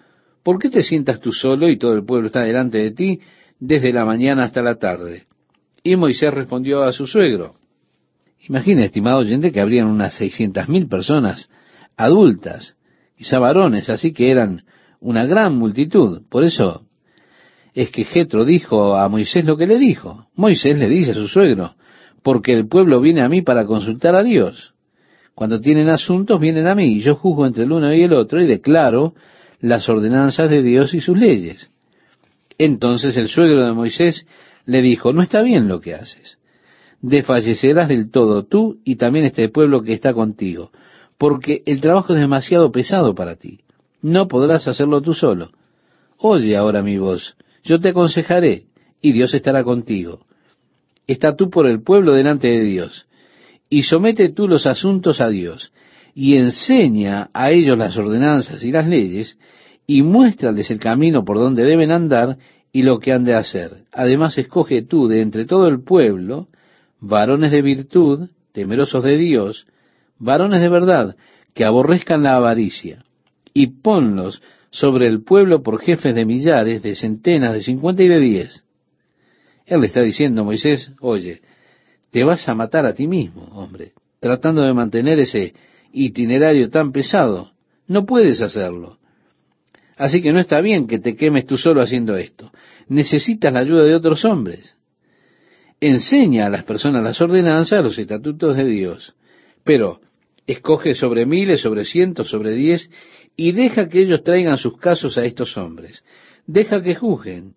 ¿Por 0.43 0.59
qué 0.59 0.69
te 0.69 0.83
sientas 0.83 1.19
tú 1.19 1.31
solo 1.31 1.69
y 1.69 1.77
todo 1.77 1.93
el 1.93 2.05
pueblo 2.05 2.27
está 2.27 2.41
delante 2.41 2.77
de 2.77 2.91
ti 2.91 3.19
desde 3.59 3.93
la 3.93 4.05
mañana 4.05 4.43
hasta 4.43 4.61
la 4.61 4.75
tarde? 4.75 5.23
Y 5.83 5.95
Moisés 5.95 6.33
respondió 6.33 6.83
a 6.83 6.91
su 6.91 7.07
suegro, 7.07 7.55
Imagina, 8.47 8.83
estimado 8.83 9.19
oyente, 9.19 9.53
que 9.53 9.61
habrían 9.61 9.87
unas 9.87 10.15
seiscientas 10.15 10.67
mil 10.67 10.87
personas 10.87 11.49
adultas, 11.95 12.75
quizá 13.15 13.39
varones, 13.39 13.89
así 13.89 14.11
que 14.11 14.31
eran 14.31 14.63
una 14.99 15.25
gran 15.25 15.57
multitud. 15.57 16.23
Por 16.29 16.43
eso 16.43 16.83
es 17.73 17.89
que 17.89 18.03
Jetro 18.03 18.43
dijo 18.43 18.95
a 18.95 19.07
Moisés 19.07 19.45
lo 19.45 19.55
que 19.55 19.65
le 19.65 19.77
dijo. 19.77 20.27
Moisés 20.35 20.77
le 20.77 20.89
dice 20.89 21.11
a 21.11 21.15
su 21.15 21.27
suegro, 21.29 21.75
porque 22.21 22.53
el 22.53 22.67
pueblo 22.67 22.99
viene 22.99 23.21
a 23.21 23.29
mí 23.29 23.41
para 23.41 23.65
consultar 23.65 24.15
a 24.15 24.23
Dios. 24.23 24.73
Cuando 25.35 25.61
tienen 25.61 25.89
asuntos 25.89 26.39
vienen 26.39 26.67
a 26.67 26.75
mí, 26.75 26.97
y 26.97 26.99
yo 26.99 27.15
juzgo 27.15 27.45
entre 27.45 27.63
el 27.63 27.71
uno 27.71 27.93
y 27.93 28.03
el 28.03 28.13
otro 28.13 28.41
y 28.41 28.45
declaro 28.45 29.13
las 29.63 29.89
ordenanzas 29.89 30.51
de 30.51 30.61
Dios 30.61 30.93
y 30.93 31.01
sus 31.01 31.17
leyes. 31.17 31.71
Entonces 32.59 33.17
el 33.17 33.27
suegro 33.27 33.65
de 33.65 33.73
Moisés 33.73 34.27
le 34.65 34.83
dijo, 34.83 35.11
no 35.11 35.23
está 35.23 35.41
bien 35.41 35.67
lo 35.67 35.81
que 35.81 35.95
haces. 35.95 36.37
Desfallecerás 37.01 37.87
del 37.87 38.11
todo 38.11 38.43
tú 38.43 38.77
y 38.85 38.97
también 38.97 39.25
este 39.25 39.49
pueblo 39.49 39.81
que 39.81 39.93
está 39.93 40.13
contigo, 40.13 40.71
porque 41.17 41.63
el 41.65 41.81
trabajo 41.81 42.13
es 42.13 42.19
demasiado 42.19 42.71
pesado 42.71 43.15
para 43.15 43.37
ti 43.37 43.63
no 44.03 44.27
podrás 44.27 44.67
hacerlo 44.67 45.01
tú 45.01 45.15
solo. 45.15 45.49
Oye 46.17 46.55
ahora 46.55 46.83
mi 46.83 46.99
voz, 46.99 47.35
yo 47.63 47.79
te 47.79 47.89
aconsejaré, 47.89 48.65
y 49.01 49.13
Dios 49.13 49.33
estará 49.33 49.63
contigo. 49.63 50.19
Está 51.07 51.35
tú 51.35 51.49
por 51.49 51.65
el 51.65 51.81
pueblo 51.81 52.13
delante 52.13 52.49
de 52.49 52.63
Dios, 52.63 53.07
y 53.69 53.83
somete 53.83 54.29
tú 54.29 54.47
los 54.47 54.67
asuntos 54.67 55.19
a 55.19 55.29
Dios, 55.29 55.71
y 56.15 56.37
enseña 56.37 57.29
a 57.33 57.51
ellos 57.51 57.77
las 57.77 57.97
ordenanzas 57.97 58.63
y 58.63 58.71
las 58.71 58.87
leyes, 58.87 59.37
y 59.87 60.01
muéstrales 60.01 60.71
el 60.71 60.79
camino 60.79 61.25
por 61.25 61.37
donde 61.37 61.63
deben 61.63 61.91
andar 61.91 62.37
y 62.71 62.83
lo 62.83 62.99
que 62.99 63.11
han 63.11 63.23
de 63.23 63.35
hacer. 63.35 63.83
Además, 63.91 64.37
escoge 64.37 64.81
tú 64.81 65.07
de 65.07 65.21
entre 65.21 65.45
todo 65.45 65.67
el 65.67 65.83
pueblo 65.83 66.47
varones 66.99 67.51
de 67.51 67.61
virtud, 67.61 68.29
temerosos 68.53 69.03
de 69.03 69.17
Dios, 69.17 69.67
varones 70.19 70.61
de 70.61 70.69
verdad, 70.69 71.15
que 71.53 71.65
aborrezcan 71.65 72.23
la 72.23 72.35
avaricia 72.35 73.03
y 73.53 73.67
ponlos 73.67 74.41
sobre 74.71 75.07
el 75.07 75.23
pueblo 75.23 75.61
por 75.61 75.79
jefes 75.81 76.15
de 76.15 76.25
millares, 76.25 76.81
de 76.81 76.95
centenas, 76.95 77.53
de 77.53 77.61
cincuenta 77.61 78.01
y 78.03 78.07
de 78.07 78.19
diez. 78.19 78.63
Él 79.65 79.81
le 79.81 79.87
está 79.87 80.01
diciendo 80.01 80.41
a 80.41 80.45
Moisés, 80.45 80.91
oye, 80.99 81.41
te 82.09 82.23
vas 82.23 82.47
a 82.49 82.55
matar 82.55 82.85
a 82.85 82.93
ti 82.93 83.07
mismo, 83.07 83.43
hombre, 83.53 83.91
tratando 84.19 84.61
de 84.61 84.73
mantener 84.73 85.19
ese 85.19 85.53
itinerario 85.93 86.69
tan 86.69 86.91
pesado. 86.91 87.51
No 87.87 88.05
puedes 88.05 88.41
hacerlo. 88.41 88.97
Así 89.95 90.21
que 90.21 90.33
no 90.33 90.39
está 90.39 90.59
bien 90.59 90.87
que 90.87 90.99
te 90.99 91.15
quemes 91.15 91.45
tú 91.45 91.57
solo 91.57 91.81
haciendo 91.81 92.17
esto. 92.17 92.51
Necesitas 92.87 93.53
la 93.53 93.59
ayuda 93.59 93.83
de 93.83 93.95
otros 93.95 94.25
hombres. 94.25 94.75
Enseña 95.79 96.47
a 96.47 96.49
las 96.49 96.63
personas 96.63 97.03
las 97.03 97.21
ordenanzas, 97.21 97.83
los 97.83 97.97
estatutos 97.99 98.57
de 98.57 98.65
Dios. 98.65 99.13
Pero 99.63 100.01
escoge 100.47 100.95
sobre 100.95 101.25
miles, 101.25 101.61
sobre 101.61 101.85
cientos, 101.85 102.29
sobre 102.29 102.53
diez, 102.53 102.89
y 103.35 103.51
deja 103.51 103.87
que 103.87 104.01
ellos 104.01 104.23
traigan 104.23 104.57
sus 104.57 104.77
casos 104.77 105.17
a 105.17 105.25
estos 105.25 105.55
hombres. 105.57 106.03
Deja 106.47 106.81
que 106.81 106.95
juzguen. 106.95 107.53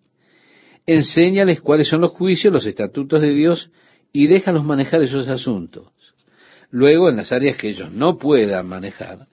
Enséñales 0.87 1.61
cuáles 1.61 1.89
son 1.89 2.03
los 2.03 2.13
juicios, 2.13 2.53
los 2.53 2.67
estatutos 2.67 3.21
de 3.21 3.33
Dios 3.33 3.71
y 4.13 4.29
déjalos 4.29 4.65
manejar 4.65 5.03
esos 5.03 5.27
asuntos. 5.29 5.89
Luego, 6.71 7.09
en 7.09 7.17
las 7.17 7.33
áreas 7.33 7.57
que 7.57 7.71
ellos 7.71 7.93
no 7.93 8.19
puedan 8.19 8.67
manejar, 8.67 9.27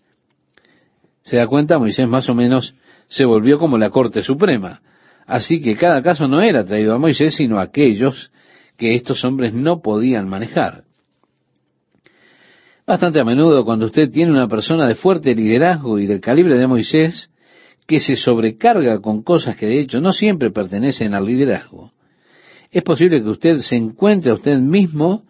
se 1.24 1.38
da 1.38 1.48
cuenta, 1.48 1.80
Moisés 1.80 2.08
más 2.08 2.30
o 2.30 2.36
menos 2.36 2.76
se 3.08 3.26
volvió 3.26 3.58
como 3.58 3.78
la 3.78 3.90
Corte 3.90 4.24
Suprema. 4.24 4.82
Así 5.26 5.62
que 5.62 5.76
cada 5.76 6.02
caso 6.04 6.28
no 6.28 6.42
era 6.42 6.66
traído 6.66 6.94
a 6.94 7.00
Moisés, 7.00 7.36
sino 7.36 7.60
a 7.60 7.64
aquellos 7.64 8.32
que 8.78 8.96
estos 8.96 9.24
hombres 9.24 9.54
no 9.54 9.82
podían 9.82 10.28
manejar. 10.28 10.84
Bastante 12.86 13.22
a 13.22 13.24
menudo 13.24 13.64
cuando 13.64 13.86
usted 13.86 14.12
tiene 14.12 14.34
una 14.34 14.50
persona 14.50 14.88
de 14.88 14.96
fuerte 14.96 15.34
liderazgo 15.34 16.00
y 16.00 16.08
del 16.08 16.20
calibre 16.20 16.58
de 16.58 16.68
Moisés, 16.68 17.30
que 17.88 18.02
se 18.02 18.18
sobrecarga 18.18 19.00
con 19.00 19.24
cosas 19.24 19.56
que 19.56 19.68
de 19.68 19.80
hecho 19.80 20.02
no 20.02 20.12
siempre 20.12 20.52
pertenecen 20.52 21.14
al 21.14 21.26
liderazgo, 21.26 21.92
es 22.74 22.82
posible 22.82 23.22
que 23.22 23.30
usted 23.30 23.58
se 23.60 23.76
encuentre 23.76 24.32
a 24.32 24.34
usted 24.34 24.58
mismo 24.58 25.26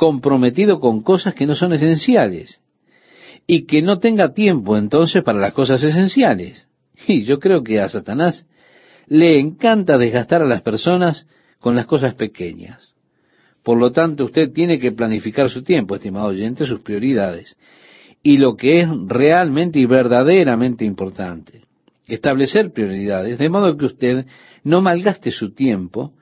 comprometido 0.00 0.80
con 0.80 1.02
cosas 1.02 1.34
que 1.34 1.44
no 1.44 1.54
son 1.54 1.74
esenciales 1.74 2.62
y 3.46 3.66
que 3.66 3.82
no 3.82 3.98
tenga 3.98 4.32
tiempo 4.32 4.78
entonces 4.78 5.22
para 5.22 5.38
las 5.38 5.52
cosas 5.52 5.82
esenciales. 5.82 6.66
Y 7.06 7.24
yo 7.24 7.38
creo 7.38 7.62
que 7.62 7.80
a 7.80 7.88
Satanás 7.90 8.46
le 9.08 9.38
encanta 9.38 9.98
desgastar 9.98 10.40
a 10.40 10.46
las 10.46 10.62
personas 10.62 11.26
con 11.58 11.76
las 11.76 11.84
cosas 11.84 12.14
pequeñas. 12.14 12.94
Por 13.62 13.76
lo 13.76 13.92
tanto, 13.92 14.24
usted 14.24 14.52
tiene 14.52 14.78
que 14.78 14.92
planificar 14.92 15.50
su 15.50 15.62
tiempo, 15.62 15.96
estimado 15.96 16.28
oyente, 16.28 16.64
sus 16.64 16.80
prioridades 16.80 17.58
y 18.22 18.38
lo 18.38 18.56
que 18.56 18.80
es 18.80 18.88
realmente 19.06 19.80
y 19.80 19.84
verdaderamente 19.84 20.86
importante. 20.86 21.60
Establecer 22.06 22.72
prioridades, 22.72 23.36
de 23.36 23.48
modo 23.50 23.76
que 23.76 23.84
usted 23.84 24.26
no 24.64 24.80
malgaste 24.80 25.30
su 25.30 25.52
tiempo 25.52 26.14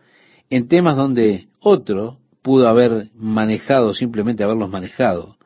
en 0.50 0.66
temas 0.66 0.96
donde 0.96 1.46
otro 1.60 2.18
pudo 2.48 2.66
haber 2.66 3.08
manejado, 3.14 3.92
simplemente 3.92 4.42
haberlos 4.42 4.70
manejado. 4.70 5.36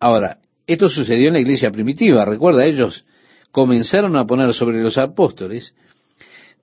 Ahora, 0.00 0.38
esto 0.66 0.88
sucedió 0.88 1.28
en 1.28 1.34
la 1.34 1.38
iglesia 1.38 1.70
primitiva. 1.70 2.24
Recuerda, 2.24 2.64
ellos 2.64 3.04
comenzaron 3.52 4.16
a 4.16 4.26
poner 4.26 4.52
sobre 4.52 4.82
los 4.82 4.98
apóstoles 4.98 5.76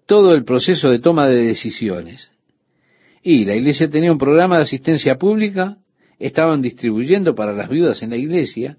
todo 0.06 0.36
el 0.36 0.44
proceso 0.44 0.90
de 0.90 1.00
toma 1.00 1.30
de 1.30 1.42
decisiones. 1.42 2.32
Y 3.24 3.46
la 3.46 3.56
iglesia 3.56 3.90
tenía 3.90 4.12
un 4.12 4.18
programa 4.18 4.58
de 4.58 4.64
asistencia 4.64 5.16
pública, 5.16 5.78
estaban 6.20 6.62
distribuyendo 6.62 7.34
para 7.34 7.54
las 7.54 7.70
viudas 7.70 8.04
en 8.04 8.10
la 8.10 8.18
iglesia, 8.18 8.76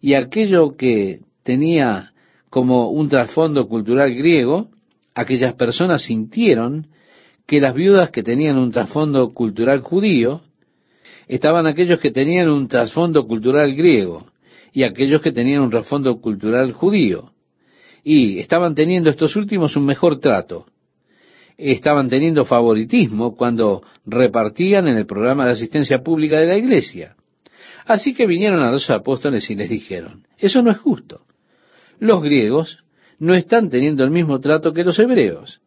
y 0.00 0.14
aquello 0.14 0.76
que 0.76 1.22
tenía 1.42 2.12
como 2.50 2.90
un 2.90 3.08
trasfondo 3.08 3.66
cultural 3.66 4.14
griego, 4.14 4.68
aquellas 5.12 5.54
personas 5.54 6.02
sintieron 6.02 6.86
que 7.50 7.58
las 7.58 7.74
viudas 7.74 8.10
que 8.10 8.22
tenían 8.22 8.58
un 8.58 8.70
trasfondo 8.70 9.34
cultural 9.34 9.80
judío, 9.80 10.40
estaban 11.26 11.66
aquellos 11.66 11.98
que 11.98 12.12
tenían 12.12 12.48
un 12.48 12.68
trasfondo 12.68 13.26
cultural 13.26 13.74
griego 13.74 14.28
y 14.72 14.84
aquellos 14.84 15.20
que 15.20 15.32
tenían 15.32 15.62
un 15.62 15.70
trasfondo 15.70 16.20
cultural 16.20 16.70
judío. 16.70 17.32
Y 18.04 18.38
estaban 18.38 18.76
teniendo 18.76 19.10
estos 19.10 19.34
últimos 19.34 19.74
un 19.74 19.84
mejor 19.84 20.20
trato 20.20 20.66
estaban 21.58 22.08
teniendo 22.08 22.44
favoritismo 22.44 23.34
cuando 23.34 23.82
repartían 24.06 24.86
en 24.86 24.96
el 24.96 25.06
programa 25.06 25.44
de 25.44 25.52
asistencia 25.54 26.04
pública 26.04 26.38
de 26.38 26.46
la 26.46 26.56
iglesia. 26.56 27.16
Así 27.84 28.14
que 28.14 28.28
vinieron 28.28 28.62
a 28.62 28.70
los 28.70 28.88
apóstoles 28.90 29.50
y 29.50 29.56
les 29.56 29.68
dijeron, 29.68 30.22
eso 30.38 30.62
no 30.62 30.70
es 30.70 30.78
justo. 30.78 31.22
Los 31.98 32.22
griegos 32.22 32.84
no 33.18 33.34
están 33.34 33.70
teniendo 33.70 34.04
el 34.04 34.10
mismo 34.12 34.38
trato 34.38 34.72
que 34.72 34.84
los 34.84 35.00
hebreos. 35.00 35.60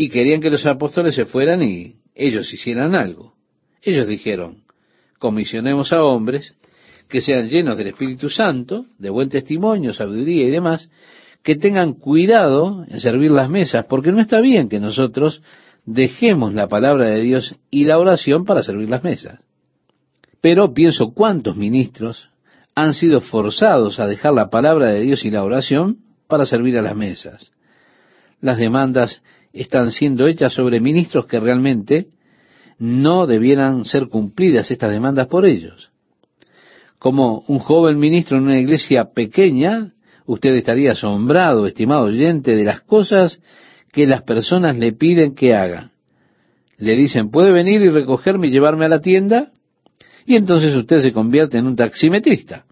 Y 0.00 0.08
querían 0.08 0.40
que 0.40 0.48
los 0.48 0.64
apóstoles 0.64 1.14
se 1.14 1.26
fueran 1.26 1.62
y 1.62 1.96
ellos 2.14 2.50
hicieran 2.54 2.94
algo. 2.94 3.34
Ellos 3.82 4.08
dijeron, 4.08 4.62
comisionemos 5.18 5.92
a 5.92 6.02
hombres 6.02 6.54
que 7.06 7.20
sean 7.20 7.50
llenos 7.50 7.76
del 7.76 7.88
Espíritu 7.88 8.30
Santo, 8.30 8.86
de 8.98 9.10
buen 9.10 9.28
testimonio, 9.28 9.92
sabiduría 9.92 10.46
y 10.46 10.50
demás, 10.50 10.88
que 11.42 11.54
tengan 11.54 11.92
cuidado 11.92 12.86
en 12.88 12.98
servir 12.98 13.30
las 13.30 13.50
mesas, 13.50 13.84
porque 13.90 14.10
no 14.10 14.22
está 14.22 14.40
bien 14.40 14.70
que 14.70 14.80
nosotros 14.80 15.42
dejemos 15.84 16.54
la 16.54 16.66
palabra 16.66 17.08
de 17.08 17.20
Dios 17.20 17.56
y 17.70 17.84
la 17.84 17.98
oración 17.98 18.46
para 18.46 18.62
servir 18.62 18.88
las 18.88 19.04
mesas. 19.04 19.40
Pero 20.40 20.72
pienso 20.72 21.12
cuántos 21.12 21.58
ministros 21.58 22.30
han 22.74 22.94
sido 22.94 23.20
forzados 23.20 24.00
a 24.00 24.06
dejar 24.06 24.32
la 24.32 24.48
palabra 24.48 24.92
de 24.92 25.00
Dios 25.00 25.26
y 25.26 25.30
la 25.30 25.44
oración 25.44 25.98
para 26.26 26.46
servir 26.46 26.78
a 26.78 26.82
las 26.82 26.96
mesas. 26.96 27.52
Las 28.40 28.56
demandas 28.56 29.22
están 29.52 29.90
siendo 29.90 30.26
hechas 30.26 30.52
sobre 30.52 30.80
ministros 30.80 31.26
que 31.26 31.40
realmente 31.40 32.08
no 32.78 33.26
debieran 33.26 33.84
ser 33.84 34.08
cumplidas 34.08 34.70
estas 34.70 34.90
demandas 34.90 35.26
por 35.26 35.44
ellos. 35.44 35.90
Como 36.98 37.44
un 37.46 37.58
joven 37.58 37.98
ministro 37.98 38.38
en 38.38 38.44
una 38.44 38.58
iglesia 38.58 39.06
pequeña, 39.14 39.92
usted 40.26 40.54
estaría 40.54 40.92
asombrado, 40.92 41.66
estimado 41.66 42.04
oyente, 42.04 42.54
de 42.54 42.64
las 42.64 42.80
cosas 42.82 43.40
que 43.92 44.06
las 44.06 44.22
personas 44.22 44.76
le 44.76 44.92
piden 44.92 45.34
que 45.34 45.54
haga. 45.54 45.90
Le 46.78 46.96
dicen, 46.96 47.30
¿puede 47.30 47.52
venir 47.52 47.82
y 47.82 47.90
recogerme 47.90 48.48
y 48.48 48.50
llevarme 48.50 48.86
a 48.86 48.88
la 48.88 49.00
tienda? 49.00 49.50
Y 50.24 50.36
entonces 50.36 50.74
usted 50.74 51.00
se 51.00 51.12
convierte 51.12 51.58
en 51.58 51.66
un 51.66 51.76
taximetrista. 51.76 52.64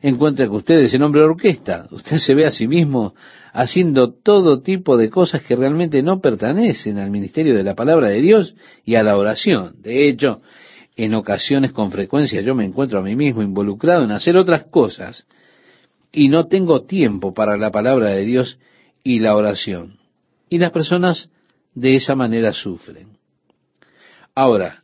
Encuentra 0.00 0.46
que 0.46 0.52
usted 0.52 0.80
es 0.80 0.94
el 0.94 1.02
hombre 1.02 1.20
de 1.20 1.28
orquesta. 1.28 1.86
Usted 1.90 2.16
se 2.18 2.34
ve 2.34 2.46
a 2.46 2.50
sí 2.50 2.66
mismo 2.66 3.14
haciendo 3.52 4.12
todo 4.12 4.62
tipo 4.62 4.96
de 4.96 5.10
cosas 5.10 5.42
que 5.42 5.54
realmente 5.54 6.02
no 6.02 6.20
pertenecen 6.20 6.98
al 6.98 7.10
ministerio 7.10 7.54
de 7.54 7.62
la 7.62 7.74
palabra 7.74 8.08
de 8.08 8.22
Dios 8.22 8.54
y 8.84 8.94
a 8.94 9.02
la 9.02 9.16
oración. 9.16 9.82
De 9.82 10.08
hecho, 10.08 10.40
en 10.96 11.14
ocasiones 11.14 11.72
con 11.72 11.90
frecuencia 11.90 12.40
yo 12.40 12.54
me 12.54 12.64
encuentro 12.64 12.98
a 12.98 13.02
mí 13.02 13.14
mismo 13.14 13.42
involucrado 13.42 14.04
en 14.04 14.10
hacer 14.10 14.36
otras 14.36 14.64
cosas 14.64 15.26
y 16.10 16.28
no 16.28 16.46
tengo 16.46 16.84
tiempo 16.84 17.34
para 17.34 17.56
la 17.56 17.70
palabra 17.70 18.10
de 18.10 18.24
Dios 18.24 18.58
y 19.04 19.18
la 19.18 19.36
oración. 19.36 19.98
Y 20.48 20.58
las 20.58 20.70
personas 20.70 21.30
de 21.74 21.96
esa 21.96 22.14
manera 22.14 22.52
sufren. 22.52 23.18
Ahora, 24.34 24.82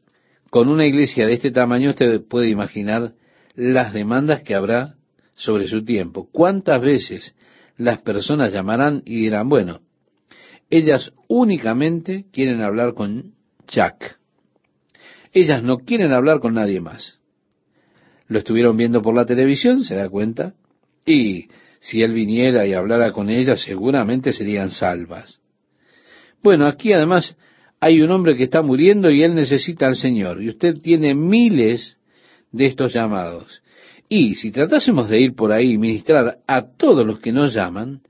con 0.50 0.68
una 0.68 0.87
iglesia 0.87 1.26
de 1.26 1.34
este 1.34 1.50
tamaño 1.50 1.90
usted 1.90 2.22
puede 2.22 2.48
imaginar 2.48 3.12
las 3.54 3.92
demandas 3.92 4.42
que 4.42 4.54
habrá 4.54 4.94
sobre 5.34 5.68
su 5.68 5.84
tiempo. 5.84 6.28
¿Cuántas 6.30 6.80
veces 6.80 7.34
las 7.78 8.00
personas 8.02 8.52
llamarán 8.52 9.02
y 9.06 9.16
dirán, 9.23 9.49
bueno, 9.49 9.80
ellas 10.68 11.12
únicamente 11.28 12.26
quieren 12.30 12.61
hablar 12.61 12.92
con 12.92 13.35
Jack. 13.66 14.18
Ellas 15.32 15.62
no 15.62 15.78
quieren 15.78 16.12
hablar 16.12 16.40
con 16.40 16.54
nadie 16.54 16.80
más. 16.80 17.18
Lo 18.26 18.38
estuvieron 18.38 18.76
viendo 18.76 19.00
por 19.00 19.14
la 19.14 19.25
televisión, 19.25 19.85
se 19.85 19.94
da 19.94 20.08
cuenta, 20.08 20.54
y 21.06 21.49
si 21.80 22.02
él 22.02 22.12
viniera 22.12 22.66
y 22.66 22.75
hablara 22.75 23.12
con 23.12 23.30
ellas, 23.30 23.62
seguramente 23.62 24.32
serían 24.32 24.70
salvas. 24.70 25.40
Bueno, 26.42 26.66
aquí 26.66 26.92
además 26.92 27.37
hay 27.80 28.00
un 28.02 28.11
hombre 28.11 28.37
que 28.37 28.44
está 28.44 28.61
muriendo 28.61 29.11
y 29.11 29.23
él 29.23 29.35
necesita 29.35 29.87
al 29.87 29.97
Señor, 29.97 30.42
y 30.42 30.49
usted 30.49 30.80
tiene 30.80 31.14
miles 31.14 31.97
de 32.50 32.66
estos 32.66 32.92
llamados. 32.92 33.62
Y 34.09 34.37
si 34.37 34.50
tratásemos 34.50 35.09
de 35.09 35.21
ir 35.21 35.35
por 35.35 35.53
ahí 35.53 35.73
y 35.73 35.79
ministrar 35.79 36.38
a 36.47 36.62
todos 36.77 37.07
los 37.07 37.19
que 37.21 37.33
nos 37.33 37.53
llaman, 37.53 38.00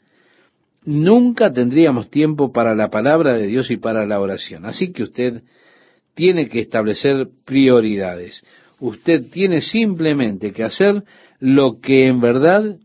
nunca 0.84 1.52
tendríamos 1.52 2.08
tiempo 2.08 2.52
para 2.52 2.74
la 2.74 2.88
palabra 2.88 3.34
de 3.34 3.46
Dios 3.46 3.70
y 3.70 3.78
para 3.78 4.06
la 4.06 4.20
oración. 4.20 4.64
Así 4.64 4.92
que 4.92 5.02
usted 5.02 5.42
tiene 6.14 6.48
que 6.48 6.60
establecer 6.60 7.28
prioridades. 7.44 8.44
Usted 8.80 9.28
tiene 9.30 9.60
simplemente 9.60 10.52
que 10.52 10.62
hacer 10.62 11.02
lo 11.40 11.80
que 11.80 12.06
en 12.06 12.20
verdad 12.20 12.76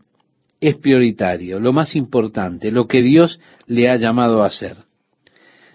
es 0.60 0.76
prioritario, 0.76 1.60
lo 1.60 1.72
más 1.72 1.94
importante, 1.94 2.72
lo 2.72 2.86
que 2.86 3.02
Dios 3.02 3.38
le 3.66 3.88
ha 3.88 3.96
llamado 3.96 4.42
a 4.42 4.46
hacer. 4.46 4.76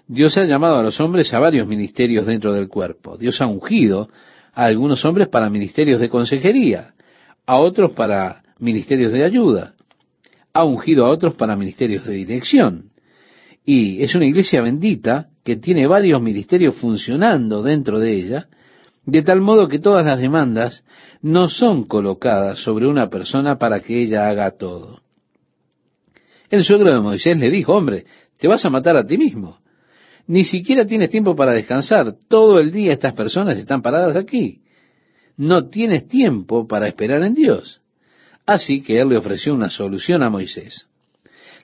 Dios 0.08 0.38
ha 0.38 0.44
llamado 0.44 0.80
a 0.80 0.84
los 0.84 1.00
hombres 1.00 1.34
a 1.34 1.40
varios 1.40 1.68
ministerios 1.68 2.26
dentro 2.26 2.54
del 2.54 2.68
cuerpo. 2.68 3.16
Dios 3.16 3.40
ha 3.40 3.48
ungido 3.48 4.10
a 4.54 4.66
algunos 4.66 5.06
hombres 5.06 5.28
para 5.28 5.50
ministerios 5.50 6.02
de 6.02 6.10
consejería 6.10 6.96
a 7.50 7.58
otros 7.58 7.94
para 7.94 8.44
ministerios 8.60 9.12
de 9.12 9.24
ayuda, 9.24 9.74
ha 10.54 10.66
ungido 10.66 11.04
a 11.04 11.10
otros 11.10 11.34
para 11.34 11.56
ministerios 11.56 12.06
de 12.06 12.14
dirección. 12.14 12.92
Y 13.66 14.04
es 14.04 14.14
una 14.14 14.28
iglesia 14.28 14.62
bendita 14.62 15.30
que 15.44 15.56
tiene 15.56 15.88
varios 15.88 16.22
ministerios 16.22 16.76
funcionando 16.76 17.64
dentro 17.64 17.98
de 17.98 18.14
ella, 18.14 18.48
de 19.04 19.24
tal 19.24 19.42
modo 19.42 19.68
que 19.68 19.80
todas 19.80 20.06
las 20.06 20.20
demandas 20.20 20.84
no 21.24 21.50
son 21.50 21.86
colocadas 21.86 22.60
sobre 22.60 22.86
una 22.86 23.10
persona 23.10 23.58
para 23.58 23.80
que 23.80 24.00
ella 24.00 24.30
haga 24.30 24.52
todo. 24.52 25.02
El 26.52 26.64
suegro 26.64 26.94
de 26.94 27.00
Moisés 27.00 27.36
le 27.36 27.50
dijo, 27.50 27.74
hombre, 27.74 28.06
te 28.38 28.48
vas 28.48 28.64
a 28.64 28.70
matar 28.70 28.96
a 28.96 29.08
ti 29.08 29.18
mismo. 29.18 29.58
Ni 30.28 30.44
siquiera 30.44 30.86
tienes 30.86 31.10
tiempo 31.10 31.36
para 31.36 31.54
descansar. 31.54 32.14
Todo 32.28 32.60
el 32.60 32.72
día 32.72 32.94
estas 32.94 33.14
personas 33.14 33.58
están 33.58 33.82
paradas 33.82 34.16
aquí 34.16 34.62
no 35.40 35.70
tienes 35.70 36.06
tiempo 36.10 36.68
para 36.68 36.90
esperar 36.90 37.24
en 37.24 37.34
Dios. 37.34 37.80
Así 38.46 38.82
que 38.82 39.00
él 39.00 39.08
le 39.08 39.18
ofreció 39.18 39.54
una 39.54 39.70
solución 39.70 40.22
a 40.22 40.30
Moisés. 40.30 40.90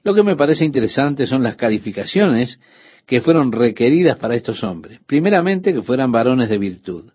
Lo 0.02 0.16
que 0.16 0.24
me 0.24 0.38
parece 0.38 0.64
interesante 0.64 1.28
son 1.28 1.44
las 1.44 1.58
calificaciones 1.58 2.58
que 3.06 3.20
fueron 3.20 3.52
requeridas 3.52 4.18
para 4.18 4.36
estos 4.36 4.64
hombres. 4.64 5.02
Primeramente, 5.06 5.74
que 5.74 5.82
fueran 5.82 6.14
varones 6.14 6.48
de 6.48 6.58
virtud, 6.58 7.12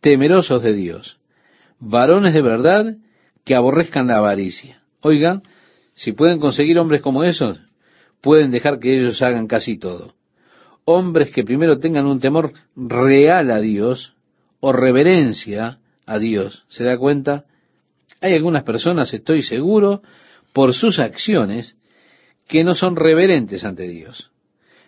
temerosos 0.00 0.62
de 0.62 0.74
Dios, 0.74 1.18
varones 1.80 2.34
de 2.34 2.42
verdad 2.42 2.94
que 3.44 3.56
aborrezcan 3.56 4.06
la 4.06 4.18
avaricia. 4.18 4.80
Oigan, 5.00 5.42
si 5.94 6.12
pueden 6.12 6.38
conseguir 6.38 6.78
hombres 6.78 7.02
como 7.02 7.24
esos, 7.24 7.58
pueden 8.20 8.52
dejar 8.52 8.78
que 8.78 8.96
ellos 8.96 9.20
hagan 9.22 9.48
casi 9.48 9.76
todo. 9.76 10.14
Hombres 10.84 11.32
que 11.32 11.42
primero 11.42 11.80
tengan 11.80 12.06
un 12.06 12.20
temor 12.20 12.52
real 12.76 13.50
a 13.50 13.60
Dios 13.60 14.14
o 14.60 14.72
reverencia 14.72 15.78
a 16.06 16.18
Dios. 16.18 16.64
¿Se 16.68 16.84
da 16.84 16.96
cuenta? 16.96 17.44
Hay 18.20 18.34
algunas 18.34 18.64
personas, 18.64 19.12
estoy 19.14 19.42
seguro, 19.42 20.02
por 20.52 20.74
sus 20.74 20.98
acciones, 20.98 21.76
que 22.48 22.64
no 22.64 22.74
son 22.74 22.96
reverentes 22.96 23.64
ante 23.64 23.86
Dios. 23.86 24.30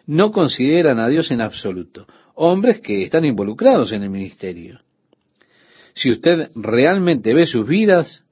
No 0.06 0.32
consideran 0.32 0.98
a 0.98 1.08
Dios 1.08 1.30
en 1.30 1.40
absoluto. 1.40 2.06
Hombres 2.34 2.80
que 2.80 3.04
están 3.04 3.24
involucrados 3.24 3.92
en 3.92 4.02
el 4.02 4.10
ministerio. 4.10 4.80
Si 5.94 6.10
usted 6.10 6.50
realmente 6.54 7.34
ve 7.34 7.46
sus 7.46 7.68
vidas, 7.68 8.24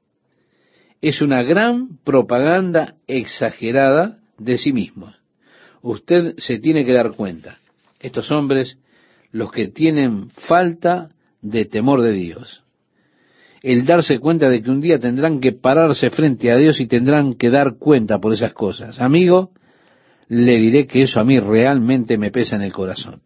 es 1.01 1.21
una 1.21 1.43
gran 1.43 1.99
propaganda 2.03 2.97
exagerada 3.07 4.19
de 4.39 4.59
sí 4.59 4.73
mismos. 4.73 5.15
Usted 5.83 6.35
se 6.39 6.59
tiene 6.59 6.85
que 6.85 6.93
dar 6.93 7.13
cuenta. 7.13 7.59
Estos 8.01 8.31
hombres, 8.31 8.79
los 9.31 9.53
que 9.53 9.69
tienen 9.69 10.31
falta 10.31 11.11
de 11.43 11.65
temor 11.65 12.03
de 12.03 12.13
Dios. 12.13 12.63
El 13.63 13.85
darse 13.85 14.19
cuenta 14.19 14.49
de 14.49 14.63
que 14.63 14.71
un 14.71 14.81
día 14.81 14.99
tendrán 14.99 15.41
que 15.41 15.53
pararse 15.53 16.11
frente 16.11 16.51
a 16.51 16.57
Dios 16.57 16.81
y 16.81 16.87
tendrán 16.87 17.35
que 17.35 17.51
dar 17.51 17.77
cuenta 17.79 18.19
por 18.19 18.33
esas 18.33 18.53
cosas. 18.53 19.01
Amigo, 19.01 19.51
le 20.29 20.59
diré 20.59 20.87
que 20.87 21.03
eso 21.03 21.19
a 21.21 21.25
mí 21.25 21.41
realmente 21.41 22.19
me 22.19 22.31
pesa 22.31 22.57
en 22.57 22.63
el 22.63 22.73
corazón. 22.73 23.23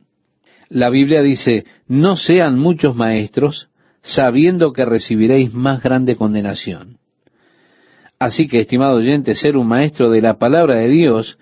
La 0.69 0.89
Biblia 0.89 1.21
dice, 1.21 1.67
no 1.87 2.17
sean 2.17 2.59
muchos 2.59 2.97
maestros, 2.97 3.69
sabiendo 4.01 4.73
que 4.73 4.87
recibiréis 4.87 5.53
más 5.53 5.83
grande 5.83 6.17
condenación. 6.17 6.99
Así 8.19 8.47
que, 8.47 8.61
estimado 8.61 8.97
oyente, 8.97 9.35
ser 9.35 9.57
un 9.57 9.67
maestro 9.67 10.11
de 10.11 10.23
la 10.23 10.39
palabra 10.39 10.77
de 10.77 10.89
Dios 10.89 11.39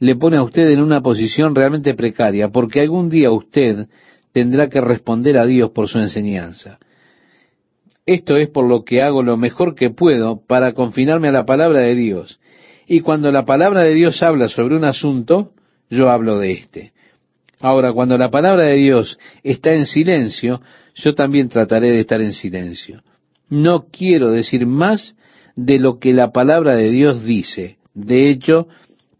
le 0.00 0.16
pone 0.16 0.36
a 0.36 0.42
usted 0.42 0.68
en 0.70 0.82
una 0.82 1.00
posición 1.00 1.54
realmente 1.54 1.94
precaria, 1.94 2.48
porque 2.48 2.80
algún 2.80 3.08
día 3.08 3.30
usted 3.30 3.86
tendrá 4.34 4.68
que 4.68 4.80
responder 4.80 5.38
a 5.38 5.46
Dios 5.46 5.70
por 5.70 5.88
su 5.88 6.00
enseñanza. 6.00 6.80
Esto 8.04 8.36
es 8.36 8.50
por 8.50 8.68
lo 8.68 8.84
que 8.84 9.00
hago 9.00 9.22
lo 9.22 9.36
mejor 9.36 9.76
que 9.76 9.90
puedo 9.90 10.42
para 10.44 10.72
confinarme 10.72 11.28
a 11.28 11.32
la 11.32 11.46
palabra 11.46 11.78
de 11.78 11.94
Dios. 11.94 12.40
Y 12.86 13.00
cuando 13.00 13.30
la 13.30 13.44
palabra 13.44 13.82
de 13.82 13.94
Dios 13.94 14.22
habla 14.24 14.48
sobre 14.48 14.76
un 14.76 14.84
asunto, 14.84 15.52
yo 15.88 16.10
hablo 16.10 16.38
de 16.40 16.50
éste. 16.50 16.92
Ahora, 17.60 17.92
cuando 17.92 18.18
la 18.18 18.30
palabra 18.30 18.64
de 18.64 18.74
Dios 18.74 19.18
está 19.44 19.72
en 19.72 19.86
silencio, 19.86 20.60
yo 20.96 21.14
también 21.14 21.48
trataré 21.48 21.92
de 21.92 22.00
estar 22.00 22.20
en 22.20 22.32
silencio. 22.32 23.02
No 23.48 23.86
quiero 23.86 24.32
decir 24.32 24.66
más 24.66 25.14
de 25.54 25.78
lo 25.78 26.00
que 26.00 26.12
la 26.12 26.32
palabra 26.32 26.74
de 26.74 26.90
Dios 26.90 27.24
dice. 27.24 27.78
De 27.94 28.28
hecho, 28.28 28.66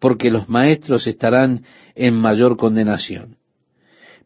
porque 0.01 0.33
los 0.33 0.49
maestros 0.49 1.07
estarán 1.07 1.63
en 1.95 2.15
mayor 2.15 2.57
condenación. 2.57 3.37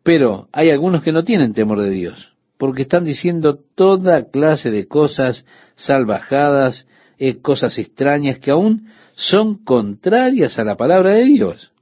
Pero 0.08 0.48
hay 0.52 0.70
algunos 0.70 1.02
que 1.02 1.12
no 1.12 1.22
tienen 1.22 1.52
temor 1.52 1.82
de 1.82 1.90
Dios, 1.90 2.32
porque 2.56 2.80
están 2.80 3.04
diciendo 3.04 3.58
toda 3.74 4.30
clase 4.30 4.70
de 4.70 4.88
cosas 4.88 5.44
salvajadas, 5.74 6.88
eh, 7.18 7.42
cosas 7.42 7.76
extrañas 7.76 8.38
que 8.38 8.50
aún 8.50 8.88
son 9.12 9.62
contrarias 9.62 10.58
a 10.58 10.64
la 10.64 10.78
palabra 10.78 11.12
de 11.12 11.26
Dios. 11.26 11.72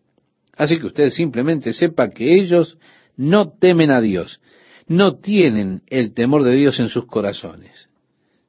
Así 0.57 0.81
que 0.81 0.87
usted 0.87 1.11
simplemente 1.11 1.73
sepa 1.73 2.11
que 2.11 2.35
ellos 2.35 2.79
no 3.17 3.53
temen 3.53 3.93
a 3.93 4.01
Dios, 4.01 4.41
no 4.89 5.19
tienen 5.19 5.83
el 5.87 6.12
temor 6.12 6.43
de 6.43 6.57
Dios 6.57 6.81
en 6.81 6.89
sus 6.89 7.07
corazones. 7.07 7.89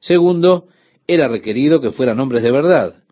Segundo, 0.00 0.66
era 1.06 1.28
requerido 1.28 1.80
que 1.80 1.92
fueran 1.92 2.18
hombres 2.18 2.42
de 2.42 2.50
verdad. 2.50 3.04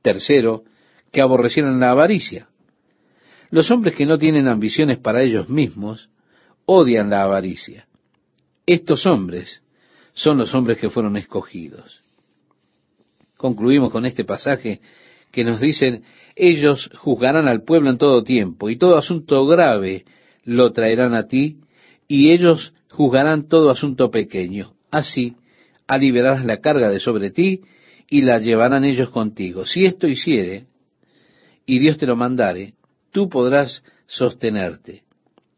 Tercero, 0.00 0.64
que 1.12 1.20
aborrecieran 1.20 1.78
la 1.78 1.90
avaricia. 1.90 2.48
Los 3.50 3.70
hombres 3.70 3.94
que 3.94 4.06
no 4.06 4.18
tienen 4.18 4.48
ambiciones 4.48 4.98
para 4.98 5.22
ellos 5.22 5.48
mismos 5.48 6.08
odian 6.66 7.10
la 7.10 7.22
avaricia. 7.22 7.86
Estos 8.66 9.06
hombres 9.06 9.62
son 10.12 10.38
los 10.38 10.54
hombres 10.54 10.78
que 10.78 10.90
fueron 10.90 11.16
escogidos. 11.16 12.02
Concluimos 13.36 13.90
con 13.90 14.06
este 14.06 14.24
pasaje 14.24 14.80
que 15.32 15.44
nos 15.44 15.60
dicen, 15.60 16.04
ellos 16.36 16.90
juzgarán 16.98 17.48
al 17.48 17.62
pueblo 17.62 17.90
en 17.90 17.98
todo 17.98 18.22
tiempo, 18.22 18.68
y 18.68 18.76
todo 18.76 18.96
asunto 18.96 19.46
grave 19.46 20.04
lo 20.44 20.72
traerán 20.72 21.14
a 21.14 21.26
ti, 21.26 21.58
y 22.06 22.30
ellos 22.30 22.74
juzgarán 22.90 23.48
todo 23.48 23.70
asunto 23.70 24.10
pequeño. 24.10 24.74
Así 24.90 25.36
aliviarás 25.86 26.44
la 26.44 26.58
carga 26.58 26.90
de 26.90 27.00
sobre 27.00 27.30
ti, 27.30 27.62
y 28.08 28.22
la 28.22 28.38
llevarán 28.38 28.84
ellos 28.84 29.10
contigo. 29.10 29.66
Si 29.66 29.84
esto 29.84 30.06
hiciere, 30.08 30.66
y 31.64 31.78
Dios 31.78 31.96
te 31.96 32.06
lo 32.06 32.16
mandare, 32.16 32.74
tú 33.12 33.28
podrás 33.28 33.82
sostenerte. 34.06 35.02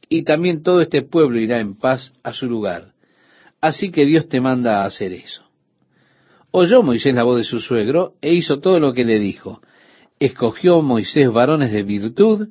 Y 0.08 0.24
también 0.24 0.62
todo 0.62 0.80
este 0.80 1.02
pueblo 1.02 1.38
irá 1.38 1.60
en 1.60 1.74
paz 1.74 2.12
a 2.22 2.32
su 2.32 2.46
lugar. 2.46 2.92
Así 3.60 3.90
que 3.90 4.04
Dios 4.04 4.28
te 4.28 4.40
manda 4.40 4.82
a 4.82 4.84
hacer 4.84 5.12
eso. 5.12 5.42
Oyó 6.50 6.82
Moisés 6.82 7.14
la 7.14 7.22
voz 7.22 7.38
de 7.38 7.44
su 7.44 7.60
suegro 7.60 8.14
e 8.20 8.34
hizo 8.34 8.60
todo 8.60 8.78
lo 8.78 8.92
que 8.92 9.04
le 9.04 9.18
dijo. 9.18 9.62
Escogió 10.20 10.82
Moisés 10.82 11.32
varones 11.32 11.72
de 11.72 11.82
virtud 11.82 12.48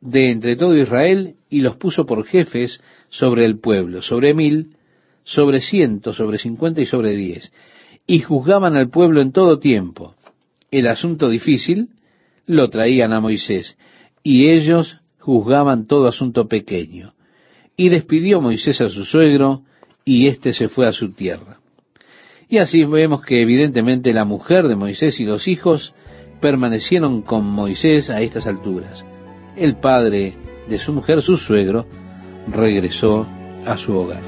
de 0.00 0.30
entre 0.30 0.56
todo 0.56 0.76
Israel 0.76 1.34
y 1.50 1.60
los 1.60 1.76
puso 1.76 2.06
por 2.06 2.24
jefes 2.24 2.80
sobre 3.10 3.44
el 3.44 3.60
pueblo, 3.60 4.00
sobre 4.00 4.32
mil, 4.32 4.76
sobre 5.24 5.60
ciento, 5.60 6.14
sobre 6.14 6.38
cincuenta 6.38 6.80
y 6.80 6.86
sobre 6.86 7.14
diez. 7.14 7.52
Y 8.06 8.20
juzgaban 8.20 8.74
al 8.74 8.88
pueblo 8.88 9.20
en 9.20 9.32
todo 9.32 9.58
tiempo. 9.58 10.14
El 10.70 10.86
asunto 10.86 11.28
difícil 11.28 11.90
lo 12.46 12.70
traían 12.70 13.12
a 13.12 13.20
Moisés, 13.20 13.76
y 14.22 14.50
ellos 14.50 14.98
juzgaban 15.18 15.86
todo 15.86 16.06
asunto 16.06 16.48
pequeño. 16.48 17.14
Y 17.76 17.88
despidió 17.88 18.40
Moisés 18.40 18.80
a 18.80 18.88
su 18.88 19.04
suegro, 19.04 19.62
y 20.04 20.26
éste 20.26 20.52
se 20.52 20.68
fue 20.68 20.86
a 20.86 20.92
su 20.92 21.12
tierra. 21.12 21.58
Y 22.48 22.58
así 22.58 22.84
vemos 22.84 23.24
que 23.24 23.40
evidentemente 23.40 24.12
la 24.12 24.24
mujer 24.24 24.68
de 24.68 24.76
Moisés 24.76 25.18
y 25.20 25.24
los 25.24 25.48
hijos 25.48 25.94
permanecieron 26.40 27.22
con 27.22 27.44
Moisés 27.46 28.10
a 28.10 28.20
estas 28.20 28.46
alturas. 28.46 29.04
El 29.56 29.76
padre 29.76 30.34
de 30.68 30.78
su 30.78 30.92
mujer, 30.92 31.22
su 31.22 31.36
suegro, 31.36 31.86
regresó 32.48 33.26
a 33.64 33.76
su 33.76 33.94
hogar. 33.94 34.22